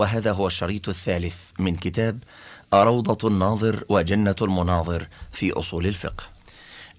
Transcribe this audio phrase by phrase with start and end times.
[0.00, 2.18] وهذا هو الشريط الثالث من كتاب
[2.74, 6.24] روضة الناظر وجنة المناظر في أصول الفقه.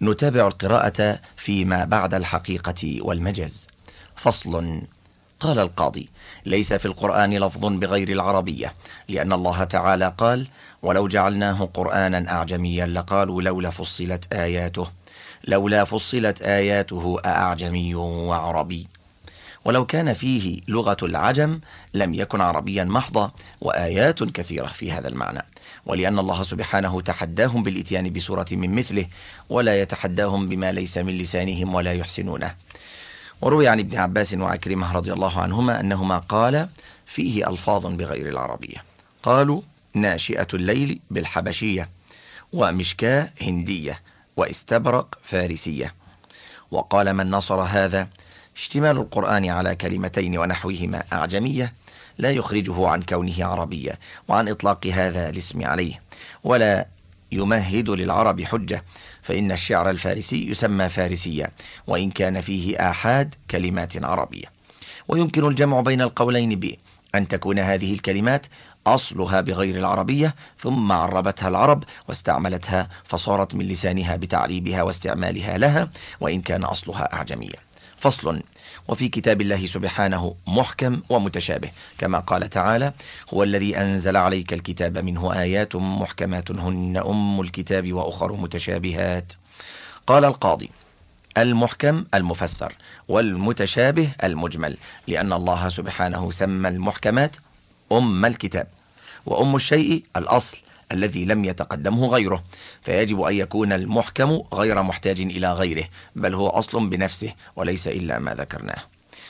[0.02, 3.68] نتابع القراءة فيما بعد الحقيقة والمجاز.
[4.16, 4.82] فصل.
[5.40, 6.10] قال القاضي
[6.46, 8.74] ليس في القرآن لفظ بغير العربية
[9.10, 10.48] لأن الله تعالى قال
[10.82, 14.88] ولو جعلناه قرآنا أعجميا لقالوا لولا فصلت آياته
[15.48, 18.88] لولا فصلت آياته أأعجمي وعربي.
[19.66, 21.60] ولو كان فيه لغة العجم
[21.94, 23.32] لم يكن عربيا محضا
[23.62, 25.46] وآيات كثيرة في هذا المعنى.
[25.86, 29.06] ولأن الله سبحانه تحداهم بالإتيان بسورة من مثله
[29.50, 32.56] ولا يتحداهم بما ليس من لسانهم ولا يحسنونه.
[33.42, 36.70] وروي عن ابن عباس وعكرمة رضي الله عنهما أنهما قال
[37.06, 38.84] فيه ألفاظ بغير العربية.
[39.24, 39.62] قالوا
[39.94, 41.90] ناشئة الليل بالحبشية
[42.54, 44.00] ومشكاة هندية
[44.38, 45.94] واستبرق فارسية.
[46.72, 48.08] وقال من نصر هذا؟
[48.56, 51.74] اشتمال القرآن على كلمتين ونحوهما أعجمية
[52.18, 56.02] لا يخرجه عن كونه عربية وعن إطلاق هذا الاسم عليه
[56.44, 56.88] ولا
[57.32, 58.84] يمهد للعرب حجة
[59.22, 61.52] فإن الشعر الفارسي يسمى فارسيا
[61.88, 64.46] وإن كان فيه آحاد كلمات عربية.
[65.08, 66.76] ويمكن الجمع بين القولين ب
[67.16, 68.46] أن تكون هذه الكلمات
[68.88, 75.90] أصلها بغير العربية ثم عربتها العرب واستعملتها فصارت من لسانها بتعريبها واستعمالها لها
[76.22, 77.71] وإن كان أصلها أعجميا
[78.02, 78.42] فصل.
[78.88, 81.70] وفي كتاب الله سبحانه محكم ومتشابه.
[81.98, 82.94] كما قال تعالى
[83.34, 89.34] هو الذي أنزل عليك الكتاب منه آيات محكمات هن أم الكتاب وأخر متشابهات.
[90.08, 90.70] قال القاضي
[91.38, 92.74] المحكم المفسر
[93.08, 97.36] والمتشابه المجمل لأن الله سبحانه سمى المحكمات
[97.92, 98.68] أم الكتاب
[99.26, 100.58] وأم الشيء الأصل
[100.92, 102.44] الذي لم يتقدمه غيره
[102.82, 108.36] فيجب أن يكون المحكم غير محتاج إلى غيره بل هو أصل بنفسه وليس إلا ما
[108.36, 108.82] ذكرناه.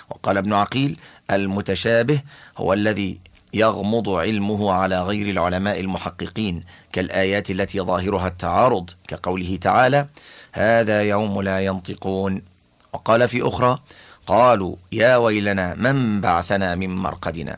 [0.09, 1.00] وقال ابن عقيل
[1.32, 2.22] المتشابه
[2.58, 3.20] هو الذي
[3.54, 10.08] يغمض علمه على غير العلماء المحققين كالآيات التي ظاهرها التعارض كقوله تعالى
[10.52, 12.42] هذا يوم لا ينطقون.
[12.93, 13.80] وقال في أخرى
[14.28, 17.58] قالوا يا ويلنا من بعثنا من مرقدنا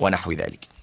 [0.00, 0.79] ونحو ذلك.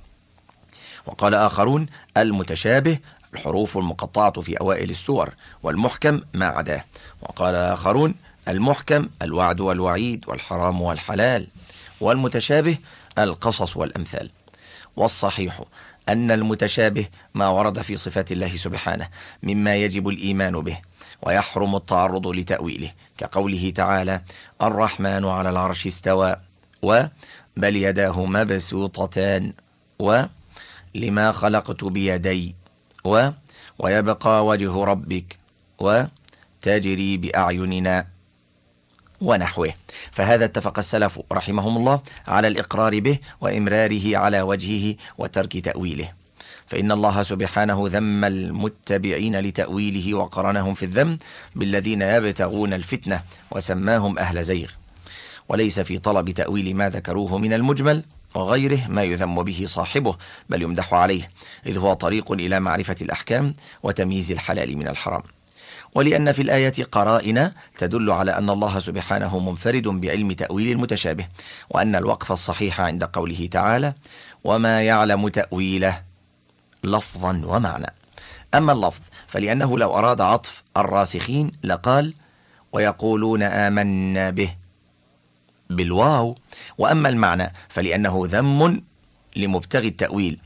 [1.08, 1.86] وقال آخرون
[2.18, 3.00] المتشابه
[3.34, 6.84] الحروف المقطعة في أوائل السور والمحكم ما عداه.
[7.22, 8.16] وقال آخرون
[8.48, 11.48] المحكم الوعد والوعيد والحرام والحلال
[12.02, 12.78] والمتشابه
[13.18, 14.30] القصص والأمثال.
[14.96, 15.62] والصحيح
[16.10, 19.08] أن المتشابه ما ورد في صفات الله سبحانه
[19.44, 20.78] مما يجب الإيمان به
[21.22, 24.22] ويحرم التعرض لتأويله كقوله تعالى
[24.62, 26.36] الرحمن على العرش استوى
[26.82, 27.04] و
[27.58, 29.54] بل يداه مبسوطتان
[30.00, 30.24] و
[30.96, 32.56] لما خلقت بيدي
[33.04, 33.30] و
[33.80, 35.38] ويبقى وجه ربك
[35.80, 38.08] وتجري بأعيننا
[39.22, 39.74] ونحوه.
[40.12, 46.12] فهذا اتفق السلف رحمهم الله على الإقرار به وإمراره على وجهه وترك تأويله.
[46.68, 51.18] فإن الله سبحانه ذم المتبعين لتأويله وقرنهم في الذم
[51.56, 53.22] بالذين يبتغون الفتنة
[53.52, 54.72] وسماهم أهل زيغ.
[55.50, 58.04] وليس في طلب تأويل ما ذكروه من المجمل
[58.36, 60.16] وغيره ما يذم به صاحبه
[60.50, 61.32] بل يمدح عليه
[61.66, 65.22] إذ هو طريق إلى معرفة الأحكام وتمييز الحلال من الحرام.
[65.96, 71.28] ولأن في الآية قرائن تدل على أن الله سبحانه منفرد بعلم تأويل المتشابه
[71.70, 73.94] وأن الوقف الصحيح عند قوله تعالى
[74.44, 76.04] وما يعلم تأويله
[76.84, 77.94] لفظا ومعنى
[78.54, 82.14] أما اللفظ فلأنه لو أراد عطف الراسخين لقال
[82.72, 84.56] ويقولون آمنا به
[85.70, 86.38] بالواو.
[86.78, 88.82] وأما المعنى فلأنه ذم
[89.36, 90.38] لمبتغي التأويل.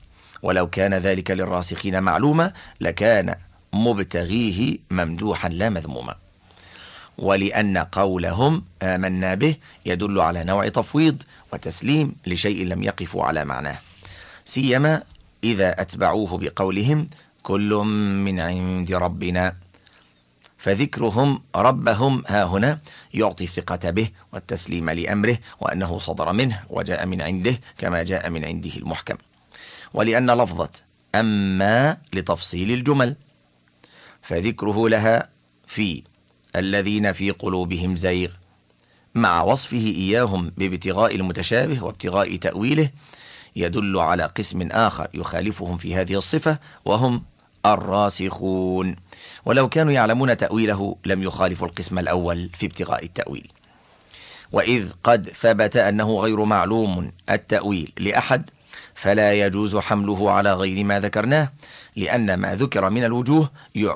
[0.44, 3.36] ولو كان ذلك للراسخين معلومة لكان
[3.74, 6.16] مبتغيه ممدوحا لا مذموما.
[7.18, 9.56] ولأن قولهم آمنا به
[9.86, 13.80] يدل على نوع تفويض وتسليم لشيء لم يقفوا على معناه.
[14.46, 15.04] سيما
[15.44, 17.08] إذا أتبعوه بقولهم
[17.44, 17.74] كل
[18.26, 19.56] من عند ربنا.
[20.62, 22.80] فذكرهم ربهم ها هنا
[23.14, 28.72] يعطي الثقة به والتسليم لأمره وأنه صدر منه وجاء من عنده كما جاء من عنده
[28.76, 29.16] المحكم.
[29.94, 30.70] ولأن لفظة
[31.16, 33.16] أما لتفصيل الجمل
[34.22, 35.30] فذكره لها
[35.68, 36.04] في
[36.56, 38.32] الذين في قلوبهم زيغ
[39.16, 42.90] مع وصفه إياهم بابتغاء المتشابه وابتغاء تأويله
[43.56, 47.24] يدل على قسم آخر يخالفهم في هذه الصفة وهم
[47.66, 48.96] الراسخون.
[49.46, 53.52] ولو كانوا يعلمون تأويله لم يخالفوا القسم الأول في ابتغاء التأويل.
[54.52, 58.50] وإذ قد ثبت أنه غير معلوم التأويل لأحد
[58.96, 61.52] فلا يجوز حمله على غير ما ذكرناه
[61.96, 63.52] لأن ما ذكر من الوجوه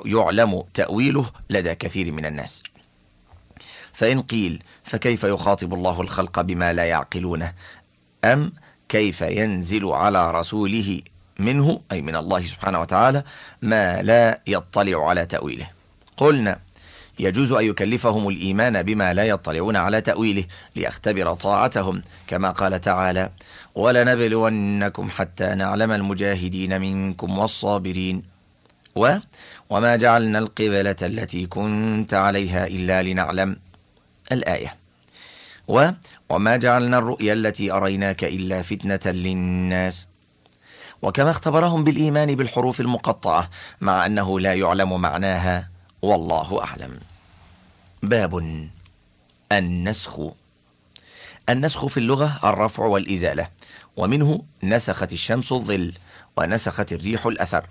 [0.06, 2.63] يعلم تأويله لدى كثير من الناس.
[3.94, 7.53] فإن قيل فكيف يخاطب الله الخلق بما لا يعقلونه؟
[8.23, 8.53] أم
[8.89, 11.01] كيف ينزل على رسوله
[11.40, 13.24] منه أي من الله سبحانه وتعالى
[13.62, 15.68] ما لا يطلع على تأويله.
[16.18, 16.60] قلنا
[17.20, 20.46] يجوز أن يكلفهم الإيمان بما لا يطلعون على تأويله
[20.76, 23.30] ليختبر طاعتهم كما قال تعالى
[23.76, 28.24] ولنبلونكم حتى نعلم المجاهدين منكم والصابرين.
[28.96, 29.18] و
[29.70, 33.58] وما جعلنا القبلة التي كنت عليها إلا لنعلم.
[34.32, 34.76] الآية.
[35.68, 35.90] و
[36.30, 40.08] وما جعلنا الرؤيا التي أريناك إلا فتنة للناس.
[41.06, 43.50] وكما اختبرهم بالإيمان بالحروف المقطعة
[43.81, 45.69] مع أنه لا يعلم معناها
[46.02, 47.00] والله أعلم.
[48.04, 48.63] باب
[49.52, 50.19] النسخ.
[51.50, 53.48] النسخ في اللغة الرفع والإزالة
[53.98, 55.94] ومنه نسخت الشمس الظل
[56.38, 57.66] ونسخت الريح الأثر.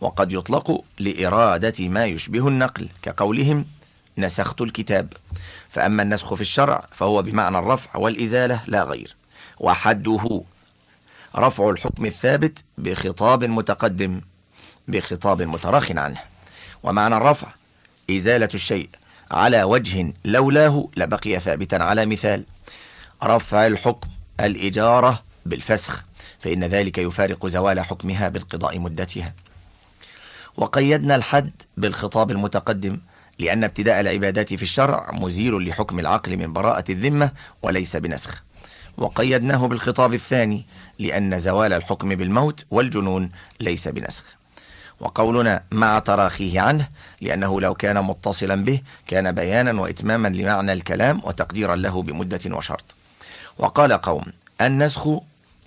[0.00, 3.66] وقد يطلق لإرادة ما يشبه النقل كقولهم
[4.18, 5.12] نسخت الكتاب.
[5.70, 9.16] فأما النسخ في الشرع فهو بمعنى الرفع والإزالة لا غير.
[9.60, 10.42] وحده
[11.36, 14.20] رفع الحكم الثابت بخطاب متقدم
[14.88, 16.20] بخطاب متراخ عنه.
[16.82, 17.48] ومعنى الرفع
[18.10, 18.88] إزالة الشيء
[19.30, 22.44] على وجه لولاه لبقي ثابتا على مثال.
[23.24, 24.08] رفع الحكم
[24.40, 26.04] الإجارة بالفسخ
[26.40, 29.34] فإن ذلك يفارق زوال حكمها بانقضاء مدتها.
[30.56, 32.98] وقيدنا الحد بالخطاب المتقدم
[33.38, 37.30] لأن ابتداء العبادات في الشرع مزيل لحكم العقل من براءة الذمة
[37.62, 38.42] وليس بنسخ.
[38.96, 40.66] وقيدناه بالخطاب الثاني
[40.98, 43.30] لأن زوال الحكم بالموت والجنون
[43.60, 44.24] ليس بنسخ.
[45.00, 46.88] وقولنا مع تراخيه عنه
[47.20, 52.84] لأنه لو كان متصلا به كان بيانا وإتماما لمعنى الكلام وتقديرا له بمدة وشرط.
[53.58, 54.24] وقال قوم
[54.60, 55.08] النسخ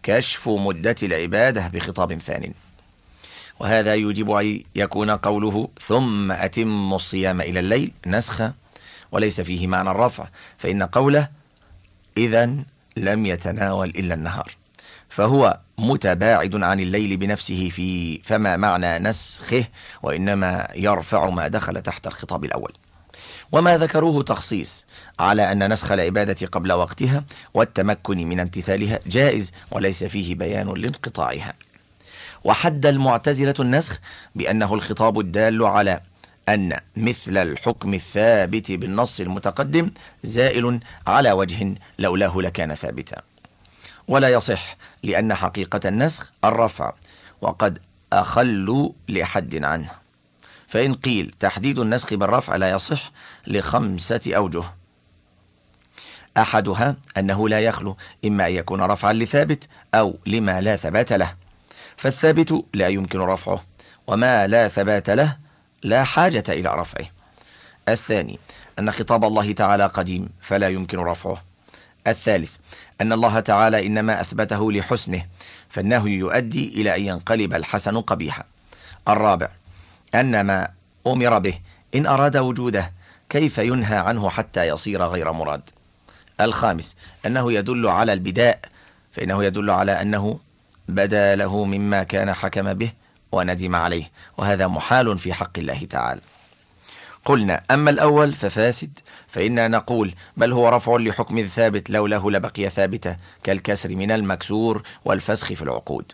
[0.03, 2.53] كشف مدة العبادة بخطاب ثان.
[3.59, 8.41] وهذا يوجب أن يكون قوله ثم أتم الصيام إلى الليل نسخ
[9.11, 11.27] وليس فيه معنى الرفع فإن قوله
[12.17, 12.55] إذا
[12.97, 14.60] لم يتناول إلا النهار.
[15.11, 19.65] فهو متباعد عن الليل بنفسه في فما معنى نسخه
[20.03, 22.73] وإنما يرفع ما دخل تحت الخطاب الأول.
[23.51, 24.85] وما ذكروه تخصيص
[25.19, 27.23] على أن نسخ العبادة قبل وقتها
[27.53, 31.53] والتمكن من امتثالها جائز وليس فيه بيان لانقطاعها.
[32.43, 33.99] وحد المعتزلة النسخ
[34.35, 35.99] بأنه الخطاب الدال على
[36.49, 39.91] أن مثل الحكم الثابت بالنص المتقدم
[40.23, 43.30] زائل على وجه لولاه لكان ثابتا.
[44.07, 46.93] ولا يصح لأن حقيقة النسخ الرفع
[47.41, 47.79] وقد
[48.13, 49.91] أخلوا لحد عنه.
[50.67, 53.11] فإن قيل تحديد النسخ بالرفع لا يصح
[53.47, 54.63] لخمسة أوجه.
[56.37, 61.35] أحدها أنه لا يخلو إما أن يكون رفعا لثابت أو لما لا ثبات له.
[61.97, 63.63] فالثابت لا يمكن رفعه
[64.07, 65.37] وما لا ثبات له
[65.83, 67.05] لا حاجة إلى رفعه.
[67.89, 68.39] الثاني
[68.79, 71.50] أن خطاب الله تعالى قديم فلا يمكن رفعه.
[72.07, 72.55] الثالث
[73.01, 75.25] أن الله تعالى إنما أثبته لحسنه
[75.69, 78.43] فالنهي يؤدي إلى أن ينقلب الحسن قبيحا.
[79.07, 79.49] الرابع
[80.15, 80.67] أن ما
[81.07, 81.59] أمر به
[81.95, 82.91] إن أراد وجوده
[83.29, 85.61] كيف ينهى عنه حتى يصير غير مراد؟
[86.41, 86.95] الخامس
[87.25, 88.59] أنه يدل على البداء
[89.11, 90.39] فإنه يدل على أنه
[90.87, 92.91] بدا له مما كان حكم به
[93.31, 96.21] وندم عليه وهذا محال في حق الله تعالى.
[97.25, 103.89] قلنا أما الأول ففاسد فإنا نقول بل هو رفع لحكم الثابت لوله لبقي ثابتا كالكسر
[103.89, 106.11] من المكسور والفسخ في العقود.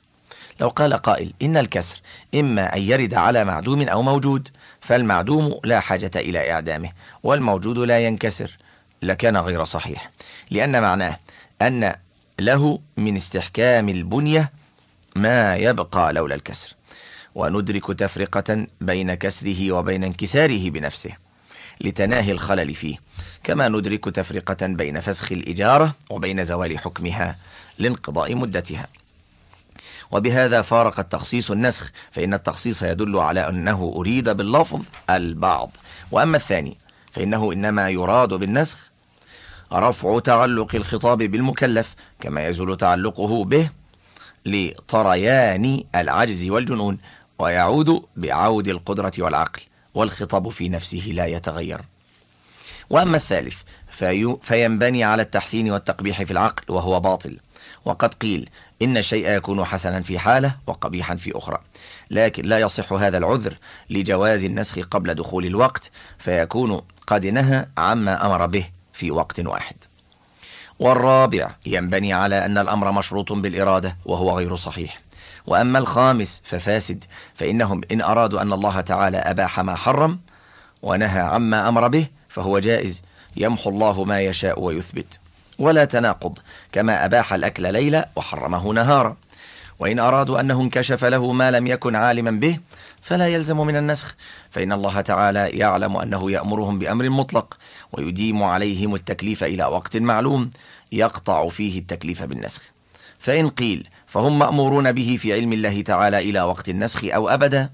[0.59, 2.01] لو قال قائل إن الكسر
[2.35, 4.49] إما أن يرد على معدوم أو موجود
[4.81, 6.91] فالمعدوم لا حاجة إلى إعدامه
[7.23, 8.57] والموجود لا ينكسر
[9.01, 10.11] لكان غير صحيح.
[10.51, 11.19] لأن معناه
[11.61, 11.95] أن
[12.39, 14.51] له من استحكام البنية
[15.15, 16.73] ما يبقى لولا الكسر.
[17.37, 21.11] وندرك تفرقة بين كسره وبين انكساره بنفسه
[21.81, 22.97] لتناهي الخلل فيه
[23.43, 27.35] كما ندرك تفرقة بين فسخ الإجارة وبين زوال حكمها
[27.79, 28.87] لانقضاء مدتها.
[30.11, 35.71] وبهذا فارق التخصيص النسخ فإن التخصيص يدل على أنه أريد باللفظ البعض.
[36.11, 36.77] وأما الثاني
[37.11, 38.91] فإنه إنما يراد بالنسخ
[39.73, 43.69] رفع تعلق الخطاب بالمكلف كما يزول تعلقه به
[44.45, 46.97] لطريان العجز والجنون.
[47.39, 49.61] ويعود بعود القدرة والعقل
[49.93, 51.81] والخطاب في نفسه لا يتغير.
[52.89, 57.39] وأما الثالث في فينبني على التحسين والتقبيح في العقل وهو باطل.
[57.85, 58.49] وقد قيل
[58.81, 61.57] إن الشيء يكون حسنا في حالة وقبيحا في أخرى.
[62.09, 63.57] لكن لا يصح هذا العذر
[63.89, 69.75] لجواز النسخ قبل دخول الوقت فيكون قد نهى عما أمر به في وقت واحد.
[70.79, 75.06] والرابع ينبني على أن الأمر مشروط بالإرادة وهو غير صحيح.
[75.47, 77.03] وأما الخامس ففاسد
[77.35, 80.19] فإنهم إن أرادوا أن الله تعالى أباح ما حرم
[80.81, 83.01] ونهى عما أمر به فهو جائز
[83.37, 85.19] يمحو الله ما يشاء ويثبت.
[85.59, 86.39] ولا تناقض
[86.71, 89.17] كما أباح الأكل ليلة وحرمه نهارا.
[89.79, 92.59] وإن أرادوا أنه انكشف له ما لم يكن عالما به
[93.01, 94.15] فلا يلزم من النسخ.
[94.51, 97.57] فإن الله تعالى يعلم أنه يأمرهم بأمر مطلق
[97.91, 100.51] ويديم عليهم التكليف إلى وقت معلوم
[100.91, 102.61] يقطع فيه التكليف بالنسخ.
[103.19, 103.87] فإن قيل
[104.17, 107.69] فهم مأمورون به في علم الله تعالى إلى وقت النسخ أو أبدا.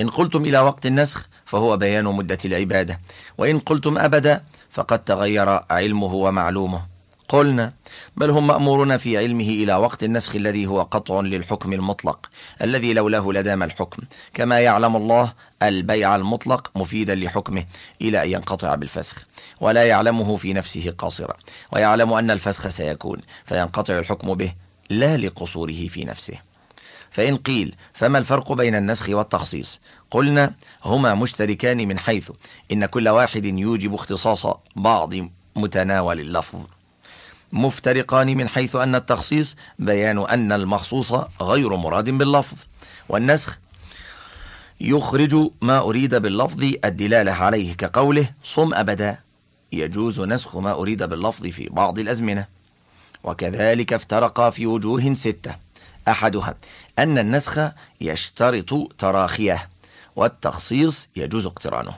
[0.00, 3.00] إن قلتم إلى وقت النسخ فهو بيان مدة العبادة.
[3.38, 6.82] وإن قلتم أبدا فقد تغير علمه ومعلومه.
[7.28, 7.72] قلنا
[8.16, 12.30] بل هم مأمورون في علمه إلى وقت النسخ الذي هو قطع للحكم المطلق
[12.62, 14.02] الذي لولاه لدام الحكم.
[14.34, 17.64] كما يعلم الله البيع المطلق مفيدا لحكمه
[18.02, 19.24] إلى أن ينقطع بالفسخ.
[19.60, 21.36] ولا يعلمه في نفسه قاصرا.
[21.72, 24.63] ويعلم أن الفسخ سيكون فينقطع الحكم به.
[24.90, 26.34] لا لقصوره في نفسه.
[27.10, 32.30] فإن قيل فما الفرق بين النسخ والتخصيص؟ قلنا هما مشتركان من حيث
[32.72, 35.14] إن كل واحد يوجب اختصاص بعض
[35.56, 36.58] متناول اللفظ.
[37.52, 41.12] مفترقان من حيث أن التخصيص بيان أن المخصوص
[41.42, 42.56] غير مراد باللفظ.
[43.08, 43.58] والنسخ
[44.80, 49.18] يخرج ما أريد باللفظ الدلالة عليه كقوله صم أبدا.
[49.72, 52.53] يجوز نسخ ما أريد باللفظ في بعض الأزمنة.
[53.24, 55.54] وكذلك افترقا في وجوه ستة.
[56.08, 56.54] أحدها
[56.98, 57.58] أن النسخ
[58.00, 59.68] يشترط تراخيه
[60.16, 61.94] والتخصيص يجوز اقترانه.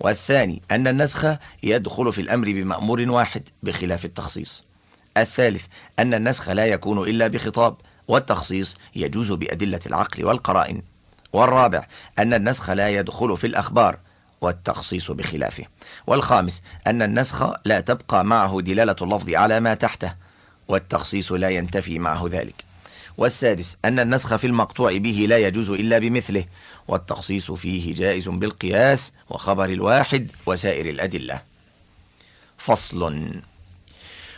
[0.00, 1.26] والثاني أن النسخ
[1.62, 4.64] يدخل في الأمر بمأمور واحد بخلاف التخصيص.
[5.16, 5.66] الثالث
[5.98, 7.76] أن النسخ لا يكون إلا بخطاب
[8.08, 10.82] والتخصيص يجوز بأدلة العقل والقرائن.
[11.32, 11.86] والرابع
[12.18, 13.98] أن النسخ لا يدخل في الأخبار
[14.40, 15.64] والتخصيص بخلافه.
[16.06, 20.23] والخامس أن النسخ لا تبقى معه دلالة اللفظ على ما تحته.
[20.68, 22.64] والتخصيص لا ينتفي معه ذلك.
[23.18, 26.44] والسادس أن النسخ في المقطوع به لا يجوز إلا بمثله.
[26.88, 31.40] والتخصيص فيه جائز بالقياس وخبر الواحد وسائر الأدلة.
[32.58, 33.30] فصل.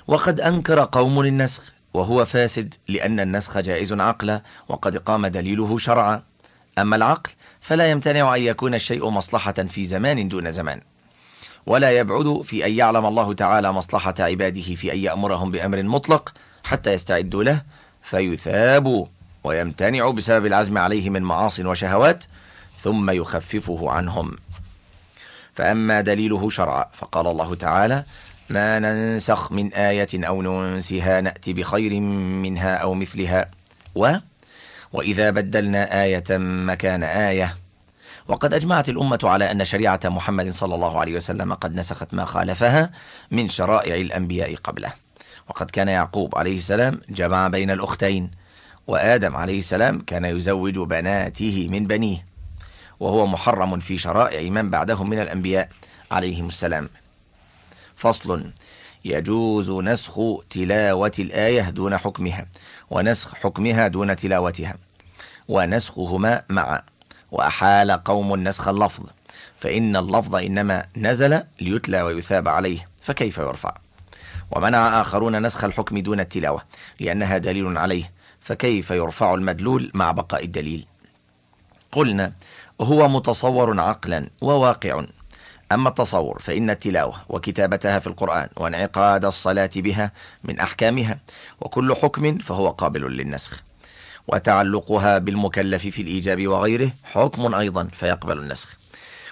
[0.07, 6.23] وقد أنكر قوم النسخ وهو فاسد لأن النسخ جائز عقلا وقد قام دليله شرعا.
[6.79, 7.31] أما العقل
[7.61, 10.81] فلا يمتنع أن يكون الشيء مصلحة في زمان دون زمان.
[11.67, 16.33] ولا يبعد في أن يعلم الله تعالى مصلحة عباده في أن يأمرهم بأمر مطلق
[16.65, 17.63] حتى يستعدوا له
[18.03, 19.07] فيثابوا
[19.45, 22.25] ويمتنع بسبب العزم عليه من معاص وشهوات
[22.83, 24.37] ثم يخففه عنهم.
[25.55, 28.05] فأما دليله شرعا فقال الله تعالى
[28.51, 33.51] ما ننسخ من آية أو ننسها نأتي بخير منها أو مثلها.
[33.95, 34.15] و
[34.93, 37.57] وإذا بدلنا آية مكان آية
[38.29, 42.91] وقد أجمعت الأمة على أن شريعة محمد صلى الله عليه وسلم قد نسخت ما خالفها
[43.31, 44.93] من شرائع الأنبياء قبله.
[45.49, 48.31] وقد كان يعقوب عليه السلام جمع بين الأختين
[48.87, 52.27] وآدم عليه السلام كان يزوج بناته من بنيه
[53.01, 55.69] وهو محرم في شرائع من بعدهم من الأنبياء
[56.11, 56.89] عليهم السلام.
[57.97, 58.51] فصل
[59.05, 62.47] يجوز نسخ تلاوة الآية دون حكمها
[62.91, 64.75] ونسخ حكمها دون تلاوتها
[65.49, 66.83] ونسخهما معا
[67.33, 69.05] وأحال قوم نسخ اللفظ
[69.61, 73.75] فإن اللفظ إنما نزل ليتلى ويثاب عليه فكيف يرفع؟
[74.51, 76.63] ومنع آخرون نسخ الحكم دون التلاوة
[77.01, 80.87] لأنها دليل عليه فكيف يرفع المدلول مع بقاء الدليل؟
[81.93, 82.33] قلنا
[82.81, 85.05] هو متصور عقلا وواقع
[85.73, 90.13] أما التصور فإن التلاوة وكتابتها في القرآن وانعقاد الصلاة بها
[90.45, 91.19] من أحكامها
[91.61, 93.63] وكل حكم فهو قابل للنسخ.
[94.29, 98.69] وتعلقها بالمكلف في الإيجاب وغيره حكم أيضا فيقبل النسخ.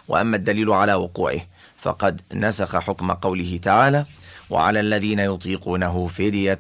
[0.08, 1.40] وأما الدليل على وقوعه
[1.78, 4.06] فقد نسخ حكم قوله تعالى
[4.50, 6.58] وعلى الذين يطيقونه فدية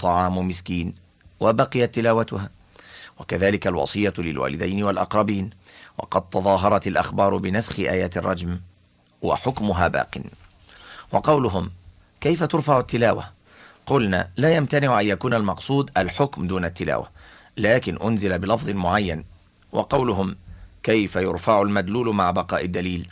[0.00, 0.94] طعام مسكين
[1.40, 2.50] وبقيت تلاوتها
[3.18, 5.50] وكذلك الوصية للوالدين والأقربين.
[5.98, 8.60] وقد تظاهرت الأخبار بنسخ آيات الرجم
[9.22, 10.18] وحكمها باق.
[11.12, 11.70] وقولهم
[12.20, 13.24] كيف ترفع التلاوة؟
[13.86, 17.08] قلنا لا يمتنع أن يكون المقصود الحكم دون التلاوة
[17.56, 19.24] لكن أنزل بلفظ معين
[19.72, 20.36] وقولهم
[20.82, 23.08] كيف يرفع المدلول مع بقاء الدليل.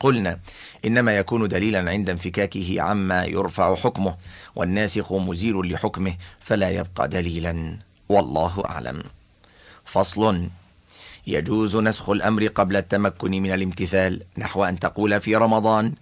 [0.00, 0.38] قلنا
[0.84, 4.16] إنما يكون دليلا عند انفكاكه عما يرفع حكمه
[4.56, 9.02] والناسخ مزيل لحكمه فلا يبقى دليلا والله أعلم.
[9.84, 10.48] فصل
[11.26, 15.92] يجوز نسخ الأمر قبل التمكن من الامتثال نحو أن تقول في رمضان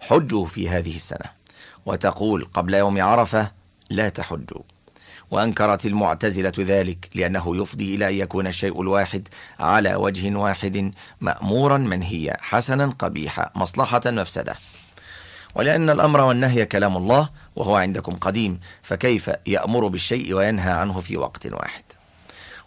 [0.00, 1.30] حجوا في هذه السنة
[1.86, 3.50] وتقول قبل يوم عرفة
[3.90, 4.62] لا تحجوا.
[5.30, 9.28] وأنكرت المعتزلة ذلك لأنه يفضي إلى أن يكون الشيء الواحد
[9.60, 14.54] على وجه واحد مأمورا منهيا حسنا قبيحا مصلحة مفسدة.
[15.54, 21.46] ولأن الأمر والنهي كلام الله وهو عندكم قديم فكيف يأمر بالشيء وينهى عنه في وقت
[21.46, 21.82] واحد؟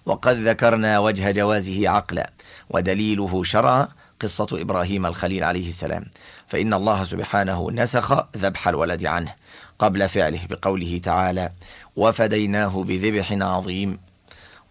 [0.06, 2.32] وقد ذكرنا وجه جوازه عقلا
[2.70, 3.88] ودليله شرعا
[4.22, 6.06] قصة إبراهيم الخليل عليه السلام.
[6.48, 9.34] فإن الله سبحانه نسخ ذبح الولد عنه.
[9.82, 11.52] قبل فعله بقوله تعالى
[11.96, 14.00] وفديناه بذبح عظيم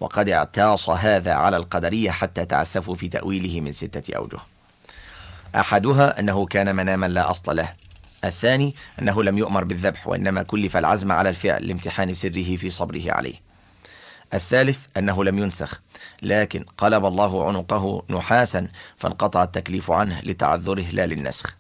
[0.01, 4.39] وقد اعتاص هذا على القدرية حتى تعسفوا في تأويله من ستة أوجه
[5.57, 7.73] أحدها أنه كان مناما لا أصل له.
[8.25, 13.35] الثاني أنه لم يؤمر بالذبح وإنما كلف العزم على الفعل لامتحان سره في صبره عليه.
[14.35, 15.81] الثالث أنه لم ينسخ
[16.23, 21.60] لكن قلب الله عنقه نحاسا فانقطع التكليف عنه لتعذره لا للنسخ.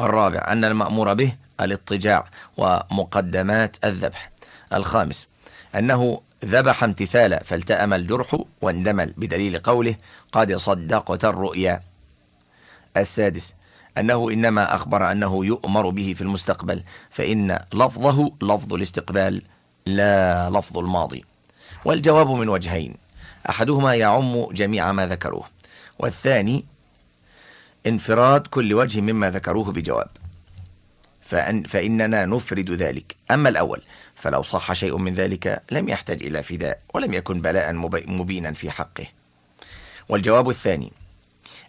[0.00, 4.30] الرابع أن المأمور به الاضطجاع ومقدمات الذبح.
[4.72, 5.28] الخامس
[5.74, 9.96] أنه ذبح امتثالا فالتأم الجرح واندمل بدليل قوله
[10.32, 11.80] قد صدقت الرؤيا.
[12.96, 13.54] السادس
[13.98, 19.42] أنه إنما أخبر أنه يؤمر به في المستقبل فإن لفظه لفظ الاستقبال
[19.86, 21.24] لا لفظ الماضي.
[21.84, 22.96] والجواب من وجهين
[23.48, 25.44] أحدهما يعم جميع ما ذكروه
[25.98, 26.64] والثاني
[27.86, 30.08] انفراد كل وجه مما ذكروه بجواب.
[31.20, 33.16] فأن فإننا نفرد ذلك.
[33.30, 33.82] أما الأول
[34.14, 37.72] فلو صح شيء من ذلك لم يحتاج إلى فداء ولم يكن بلاء
[38.06, 39.06] مبينا في حقه.
[40.08, 40.92] والجواب الثاني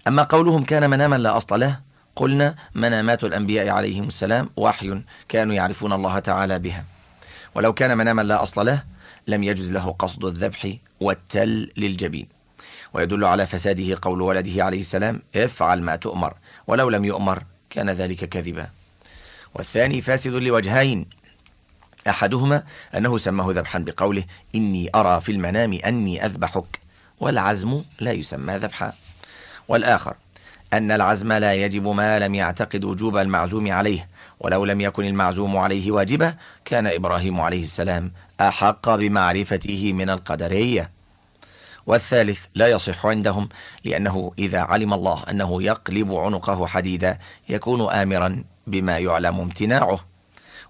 [0.07, 1.79] أما قولهم كان مناما لا أصل له
[2.15, 6.85] قلنا منامات الأنبياء عليهم السلام وحي كانوا يعرفون الله تعالى بها.
[7.55, 8.83] ولو كان مناما لا أصل له
[9.27, 12.34] لم يجز له قصد الذبح والتل للجبين.
[12.95, 16.33] ويدل على فساده قول ولده عليه السلام افعل ما تؤمر
[16.67, 18.67] ولو لم يؤمر كان ذلك كذبا.
[19.55, 21.05] والثاني فاسد لوجهين
[22.07, 22.63] أحدهما
[22.97, 24.23] أنه سماه ذبحا بقوله
[24.55, 26.79] إني أرى في المنام أني أذبحك
[27.19, 28.93] والعزم لا يسمى ذبحا.
[29.67, 30.15] والآخر
[30.73, 34.07] أن العزم لا يجب ما لم يعتقد وجوب المعزوم عليه
[34.39, 36.35] ولو لم يكن المعزوم عليه واجبا
[36.65, 38.11] كان إبراهيم عليه السلام
[38.41, 40.94] أحق بمعرفته من القدرية.
[41.87, 43.49] والثالث لا يصح عندهم
[43.83, 49.99] لأنه إذا علم الله أنه يقلب عنقه حديدا يكون آمرا بما يعلم امتناعه.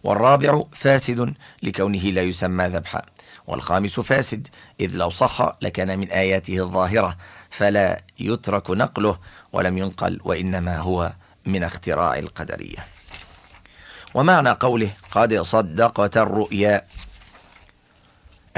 [0.03, 3.01] والرابع فاسد لكونه لا يسمى ذبحا.
[3.47, 4.47] والخامس فاسد
[4.79, 7.17] إذ لو صح لكان من آياته الظاهرة
[7.49, 9.19] فلا يترك نقله
[9.53, 11.13] ولم ينقل وإنما هو
[11.45, 12.85] من اختراع القدرية.
[14.13, 16.81] ومعنى قوله قد صدقت الرؤيا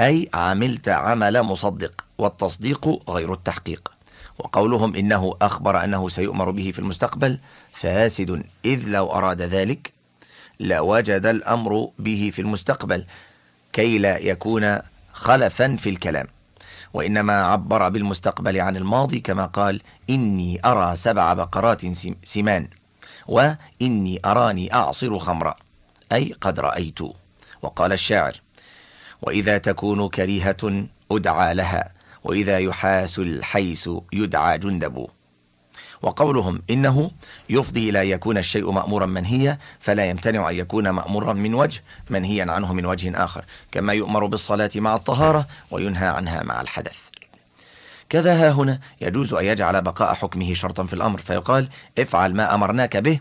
[0.00, 2.07] أي عملت عمل مصدق.
[2.18, 3.92] والتصديق غير التحقيق.
[4.38, 7.38] وقولهم إنه أخبر أنه سيؤمر به في المستقبل
[7.72, 9.92] فاسد إذ لو أراد ذلك
[10.60, 13.04] لوجد الأمر به في المستقبل
[13.72, 14.78] كي لا يكون
[15.12, 16.26] خلفا في الكلام.
[16.94, 21.82] وإنما عبر بالمستقبل عن الماضي كما قال إني أرى سبع بقرات
[22.24, 22.68] سمان
[23.26, 25.56] وإني أراني أعصر خمرا
[26.12, 26.98] أي قد رأيت.
[27.62, 28.40] وقال الشاعر
[29.22, 31.97] وإذا تكون كريهة أدعى لها.
[32.24, 35.06] وإذا يحاس الحيس يدعى جندب.
[36.02, 37.10] وقولهم إنه
[37.50, 42.72] يفضي إلى يكون الشيء مأمورا منهيا فلا يمتنع أن يكون مأمورا من وجه منهيا عنه
[42.72, 43.44] من وجه آخر.
[43.72, 46.96] كما يؤمر بالصلاة مع الطهارة وينهى عنها مع الحدث.
[48.08, 52.96] كذا ها هنا يجوز أن يجعل بقاء حكمه شرطا في الأمر فيقال افعل ما أمرناك
[52.96, 53.20] به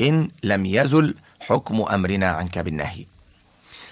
[0.00, 3.06] إن لم يزل حكم أمرنا عنك بالنهي.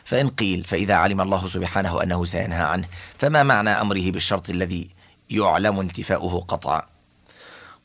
[0.07, 2.89] فإن قيل فإذا علم الله سبحانه أنه سينهى عنه
[3.19, 4.89] فما معنى أمره بالشرط الذي
[5.31, 6.83] يعلم انتفاؤه قطعا؟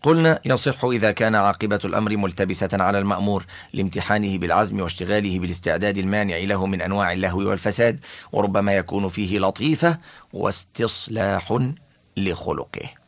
[0.04, 6.66] قلنا يصح إذا كان عاقبة الأمر ملتبسة على المأمور لامتحانه بالعزم واشتغاله بالاستعداد المانع له
[6.66, 8.00] من أنواع اللهو والفساد
[8.32, 9.98] وربما يكون فيه لطيفة
[10.34, 11.70] واستصلاح
[12.18, 13.01] لخلقه.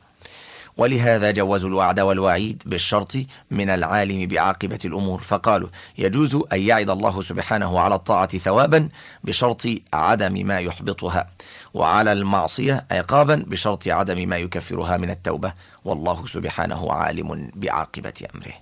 [0.78, 3.18] ولهذا جوزوا الوعد والوعيد بالشرط
[3.52, 5.22] من العالم بعاقبة الأمور.
[5.22, 8.90] فقالوا يجوز أن يعد الله سبحانه على الطاعة ثوابا
[9.24, 11.30] بشرط عدم ما يحبطها
[11.74, 15.54] وعلى المعصية عقابا بشرط عدم ما يكفرها من التوبة.
[15.86, 18.54] والله سبحانه عالم بعاقبة أمره.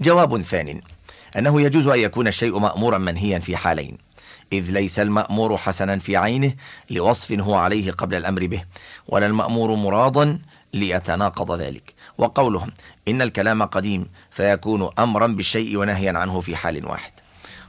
[0.00, 0.80] جواب ثان
[1.38, 4.05] أنه يجوز أن يكون الشيء مأمورا منهيا في حالين.
[4.52, 6.54] إذ ليس المأمور حسنا في عينه
[6.90, 8.64] لوصف هو عليه قبل الأمر به
[9.08, 10.38] ولا المأمور مرادا
[10.74, 11.94] ليتناقض ذلك.
[12.18, 12.72] وقولهم
[13.08, 17.12] إن الكلام قديم فيكون أمرا بالشيء ونهيا عنه في حال واحد.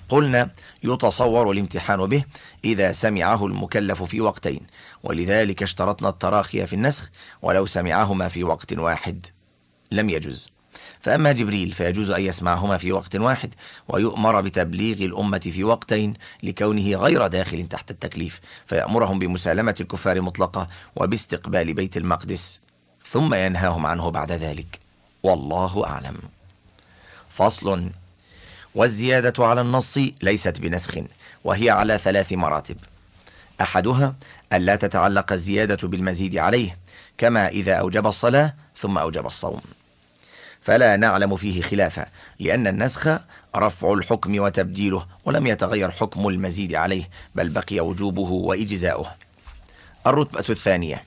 [0.10, 0.50] قلنا
[0.84, 2.24] يتصور الامتحان به
[2.66, 4.62] إذا سمعه المكلف في وقتين
[5.04, 7.10] ولذلك اشترطنا التراخي في النسخ
[7.42, 9.26] ولو سمعهما في وقت واحد.
[9.92, 10.57] لم يجز.
[11.08, 13.54] فأما جبريل فيجوز أن يسمعهما في وقت واحد
[13.88, 21.74] ويؤمر بتبليغ الأمة في وقتين لكونه غير داخل تحت التكليف فيأمرهم بمسالمة الكفار مطلقة وباستقبال
[21.74, 22.60] بيت المقدس
[23.12, 24.80] ثم ينهاهم عنه بعد ذلك.
[25.24, 26.18] والله أعلم.
[27.30, 27.90] فصل
[28.76, 30.98] والزيادة على النص ليست بنسخ
[31.44, 32.78] وهي على ثلاث مراتب.
[33.62, 34.16] أحدها
[34.54, 36.78] ألا تتعلق الزيادة بالمزيد عليه
[37.18, 39.62] كما إذا أوجب الصلاة ثم أوجب الصوم.
[40.62, 42.06] فلا نعلم فيه خلافا
[42.40, 43.20] لأن النسخ
[43.56, 49.12] رفع الحكم وتبديله ولم يتغير حكم المزيد عليه بل بقي وجوبه وإجزاؤه.
[50.08, 51.04] الرتبة الثانية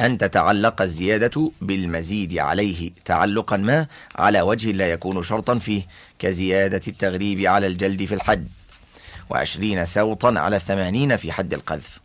[0.00, 5.82] أن تتعلق الزيادة بالمزيد عليه تعلقا ما على وجه لا يكون شرطا فيه
[6.18, 8.48] كزيادة التغريب على الجلد في الحد
[9.30, 12.00] وعشرين سوطا على الثمانين في حد القذف.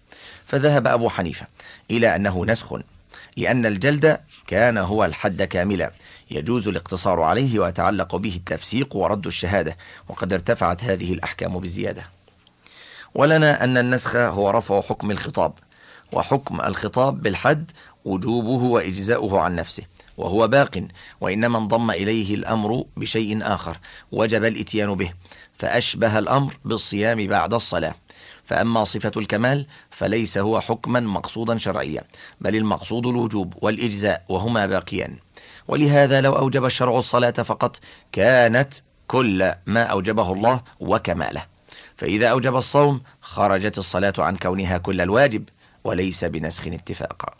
[0.45, 1.47] فذهب أبو حنيفة
[1.91, 2.79] إلى أنه نسخ
[3.37, 5.91] لأن الجلد كان هو الحد كاملا.
[6.31, 9.77] يجوز الاقتصار عليه ويتعلق به التفسيق ورد الشهادة
[10.09, 12.03] وقد ارتفعت هذه الأحكام بالزيادة
[13.15, 15.53] ولنا أن النسخ هو رفع حكم الخطاب
[16.13, 17.71] وحكم الخطاب بالحد
[18.05, 19.83] وجوبه وإجزاؤه عن نفسه
[20.17, 20.87] وهو باق
[21.21, 23.77] وإنما انضم إليه الأمر بشيء آخر
[24.11, 25.13] وجب الإتيان به
[25.59, 27.95] فأشبه الأمر بالصيام بعد الصلاة.
[28.47, 32.03] فأما صفة الكمال فليس هو حكما مقصودا شرعيا
[32.41, 35.15] بل المقصود الوجوب والإجزاء وهما باقيان.
[35.67, 37.79] ولهذا لو أوجب الشرع الصلاة فقط
[38.11, 38.73] كانت
[39.07, 41.45] كل ما أوجبه الله وكماله.
[41.97, 45.43] فإذا أوجب الصوم خرجت الصلاة عن كونها كل الواجب
[45.83, 47.33] وليس بنسخ اتفاقا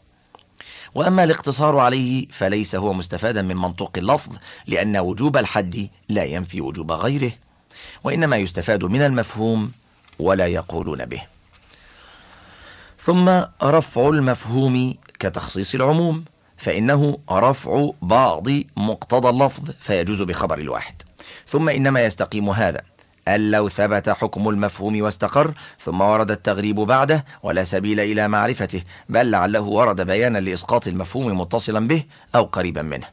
[0.95, 4.35] وأما الاقتصار عليه فليس هو مستفادا من منطوق اللفظ
[4.67, 7.31] لأن وجوب الحد لا ينفي وجوب غيره.
[8.03, 9.71] وإنما يستفاد من المفهوم
[10.19, 11.21] ولا يقولون به.
[12.99, 13.29] ثم
[13.63, 16.25] رفع المفهوم كتخصيص العموم
[16.57, 20.95] فإنه رفع بعض مقتضى اللفظ فيجوز بخبر الواحد.
[21.47, 22.81] ثم إنما يستقيم هذا
[23.27, 29.31] أن لو ثبت حكم المفهوم واستقر ثم ورد التغريب بعده ولا سبيل إلى معرفته بل
[29.31, 32.03] لعله ورد بيانا لإسقاط المفهوم متصلا به
[32.35, 33.07] أو قريبا منه.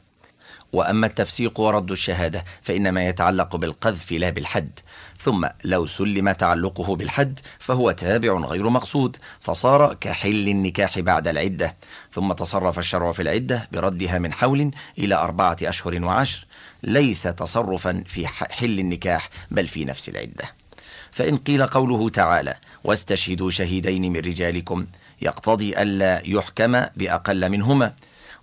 [0.73, 4.79] وأما التفسيق ورد الشهادة فإنما يتعلق بالقذف لا بالحد.
[5.25, 11.75] ثم لو سلم تعلقه بالحد فهو تابع غير مقصود فصار كحل النكاح بعد العدة.
[12.13, 16.45] ثم تصرف الشرع في العدة بردها من حول إلى أربعة أشهر وعشر.
[16.83, 20.45] ليس تصرفا في حل النكاح بل في نفس العدة.
[21.11, 24.87] فإن قيل قوله تعالى واستشهدوا شهيدين من رجالكم
[25.21, 27.93] يقتضي ألا يحكم بأقل منهما.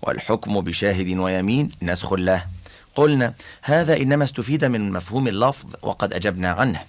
[0.03, 2.47] والحكم بشاهد ويمين نسخ له.
[2.95, 6.81] قلنا هذا إنما استفيد من مفهوم اللفظ وقد أجبنا عنه.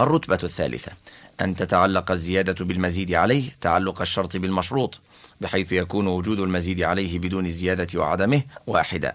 [0.00, 0.92] الرتبة الثالثة
[1.40, 5.00] أن تتعلق الزيادة بالمزيد عليه تعلق الشرط بالمشروط
[5.40, 9.14] بحيث يكون وجود المزيد عليه بدون الزيادة وعدمه واحدا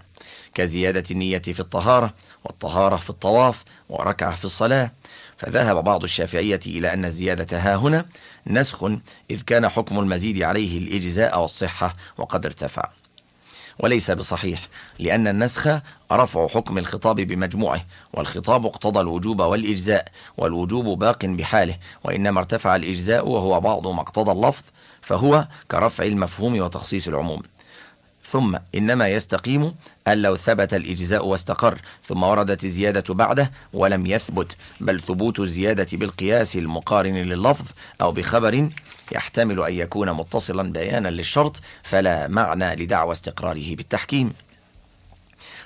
[0.54, 2.14] كزيادة النية في الطهارة
[2.44, 4.92] والطهارة في الطواف وركعة في الصلاة.
[5.38, 8.06] فذهب بعض الشافعية إلى أن الزيادة ها هنا
[8.48, 8.84] نسخ
[9.32, 12.90] إذ كان حكم المزيد عليه الإجزاء والصحة وقد ارتفع.
[13.80, 14.68] وليس بصحيح
[15.00, 15.68] لأن النسخ
[16.12, 20.08] رفع حكم الخطاب بمجموعه والخطاب اقتضى الوجوب والإجزاء
[20.38, 24.64] والوجوب باق بحاله وإنما ارتفع الإجزاء وهو بعض ما اقتضى اللفظ
[25.02, 27.42] فهو كرفع المفهوم وتخصيص العموم.
[28.24, 29.76] ثم إنما يستقيم
[30.08, 36.56] أن لو ثبت الإجزاء واستقر ثم وردت الزيادة بعده ولم يثبت بل ثبوت الزيادة بالقياس
[36.56, 37.66] المقارن لللفظ
[38.02, 38.70] أو بخبر
[39.12, 44.34] يحتمل أن يكون متصلا بيانا للشرط فلا معنى لدعوى استقراره بالتحكيم.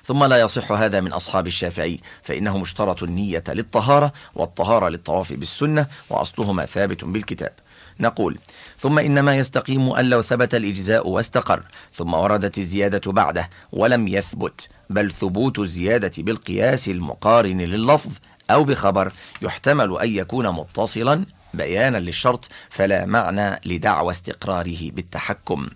[0.03, 6.65] ثم لا يصح هذا من أصحاب الشافعي فإنه مشترط النية للطهارة والطهارة للطواف بالسنة وأصلهما
[6.65, 7.51] ثابت بالكتاب.
[7.99, 8.39] نقول
[8.79, 15.11] ثم إنما يستقيم أن لو ثبت الإجزاء واستقر ثم وردت الزيادة بعده ولم يثبت بل
[15.11, 18.11] ثبوت الزيادة بالقياس المقارن لللفظ
[18.51, 25.67] أو بخبر يحتمل أن يكون متصلا بيانا للشرط فلا معنى لدعوى استقراره بالتحكم.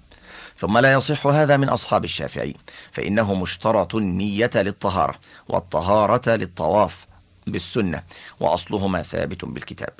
[0.57, 2.55] ثم لا يصح هذا من أصحاب الشافعي
[2.91, 5.15] فإنه مشترط النية للطهارة
[5.47, 7.05] والطهارة للطواف
[7.47, 8.03] بالسنة
[8.39, 9.93] وأصلهما ثابت بالكتاب.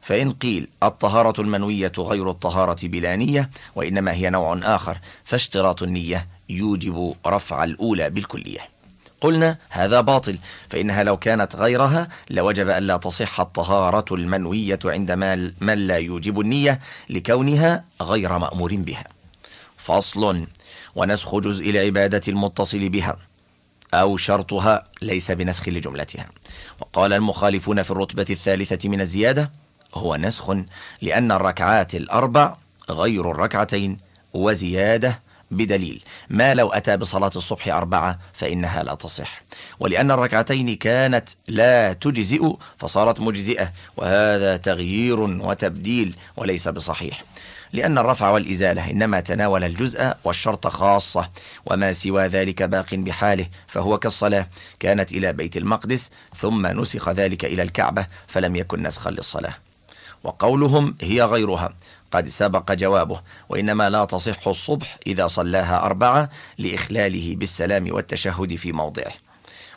[0.00, 7.14] فإن قيل الطهارة المنوية غير الطهارة بلا نية وإنما هي نوع آخر فاشتراط النية يوجب
[7.26, 8.75] رفع الأولى بالكلية.
[9.20, 10.38] قلنا هذا باطل
[10.70, 15.12] فإنها لو كانت غيرها لوجب أن لا تصح الطهارة المنوية عند
[15.60, 19.04] من لا يوجب النية لكونها غير مأمور بها.
[19.76, 20.46] فصل.
[20.94, 23.16] ونسخ جزء العبادة المتصل بها
[23.94, 26.26] أو شرطها ليس بنسخ لجملتها.
[26.80, 29.50] وقال المخالفون في الرتبة الثالثة من الزيادة
[29.94, 30.56] هو نسخ
[31.02, 32.56] لأن الركعات الأربع
[32.90, 33.98] غير الركعتين
[34.34, 36.02] وزيادة بدليل.
[36.30, 39.42] ما لو أتى بصلاة الصبح أربعة فإنها لا تصح.
[39.80, 43.72] ولأن الركعتين كانت لا تجزئ فصارت مجزئة.
[43.96, 47.24] وهذا تغيير وتبديل وليس بصحيح.
[47.72, 51.30] لأن الرفع والإزالة إنما تناول الجزء والشرط خاصة.
[51.66, 54.46] وما سوى ذلك باق بحاله فهو كالصلاة.
[54.80, 59.54] كانت إلى بيت المقدس ثم نسخ ذلك إلى الكعبة فلم يكن نسخا للصلاة.
[60.24, 61.74] وقولهم هي غيرها.
[62.16, 69.12] قد سبق جوابه وإنما لا تصح الصبح إذا صلاها أربعة لإخلاله بالسلام والتشهد في موضعه.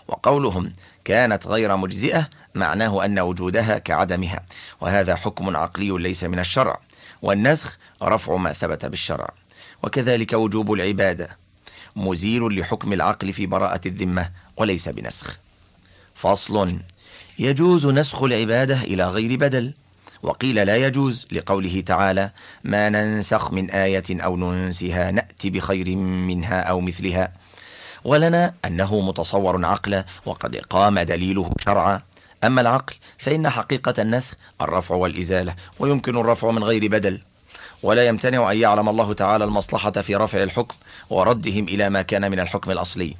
[0.08, 0.73] وقولهم
[1.06, 4.45] كانت غير مجزئة معناه أن وجودها كعدمها
[4.82, 6.80] وهذا حكم عقلي ليس من الشرع
[7.21, 9.30] والنسخ رفع ما ثبت بالشرع.
[9.84, 11.38] وكذلك وجوب العبادة
[11.95, 15.39] مزيل لحكم العقل في براءة الذمة وليس بنسخ.
[16.15, 16.80] فصل
[17.39, 19.73] يجوز نسخ العبادة إلى غير بدل.
[20.23, 22.32] وقيل لا يجوز لقوله تعالى
[22.63, 27.32] ما ننسخ من آية أو ننسها نأتي بخير منها أو مثلها.
[28.03, 32.01] ولنا أنه متصور عقلا وقد قام دليله شرعا.
[32.43, 37.21] أما العقل فإن حقيقة النسخ الرفع والإزالة ويمكن الرفع من غير بدل.
[37.84, 40.75] ولا يمتنع أن يعلم الله تعالى المصلحة في رفع الحكم
[41.10, 43.15] وردهم إلى ما كان من الحكم الأصلي.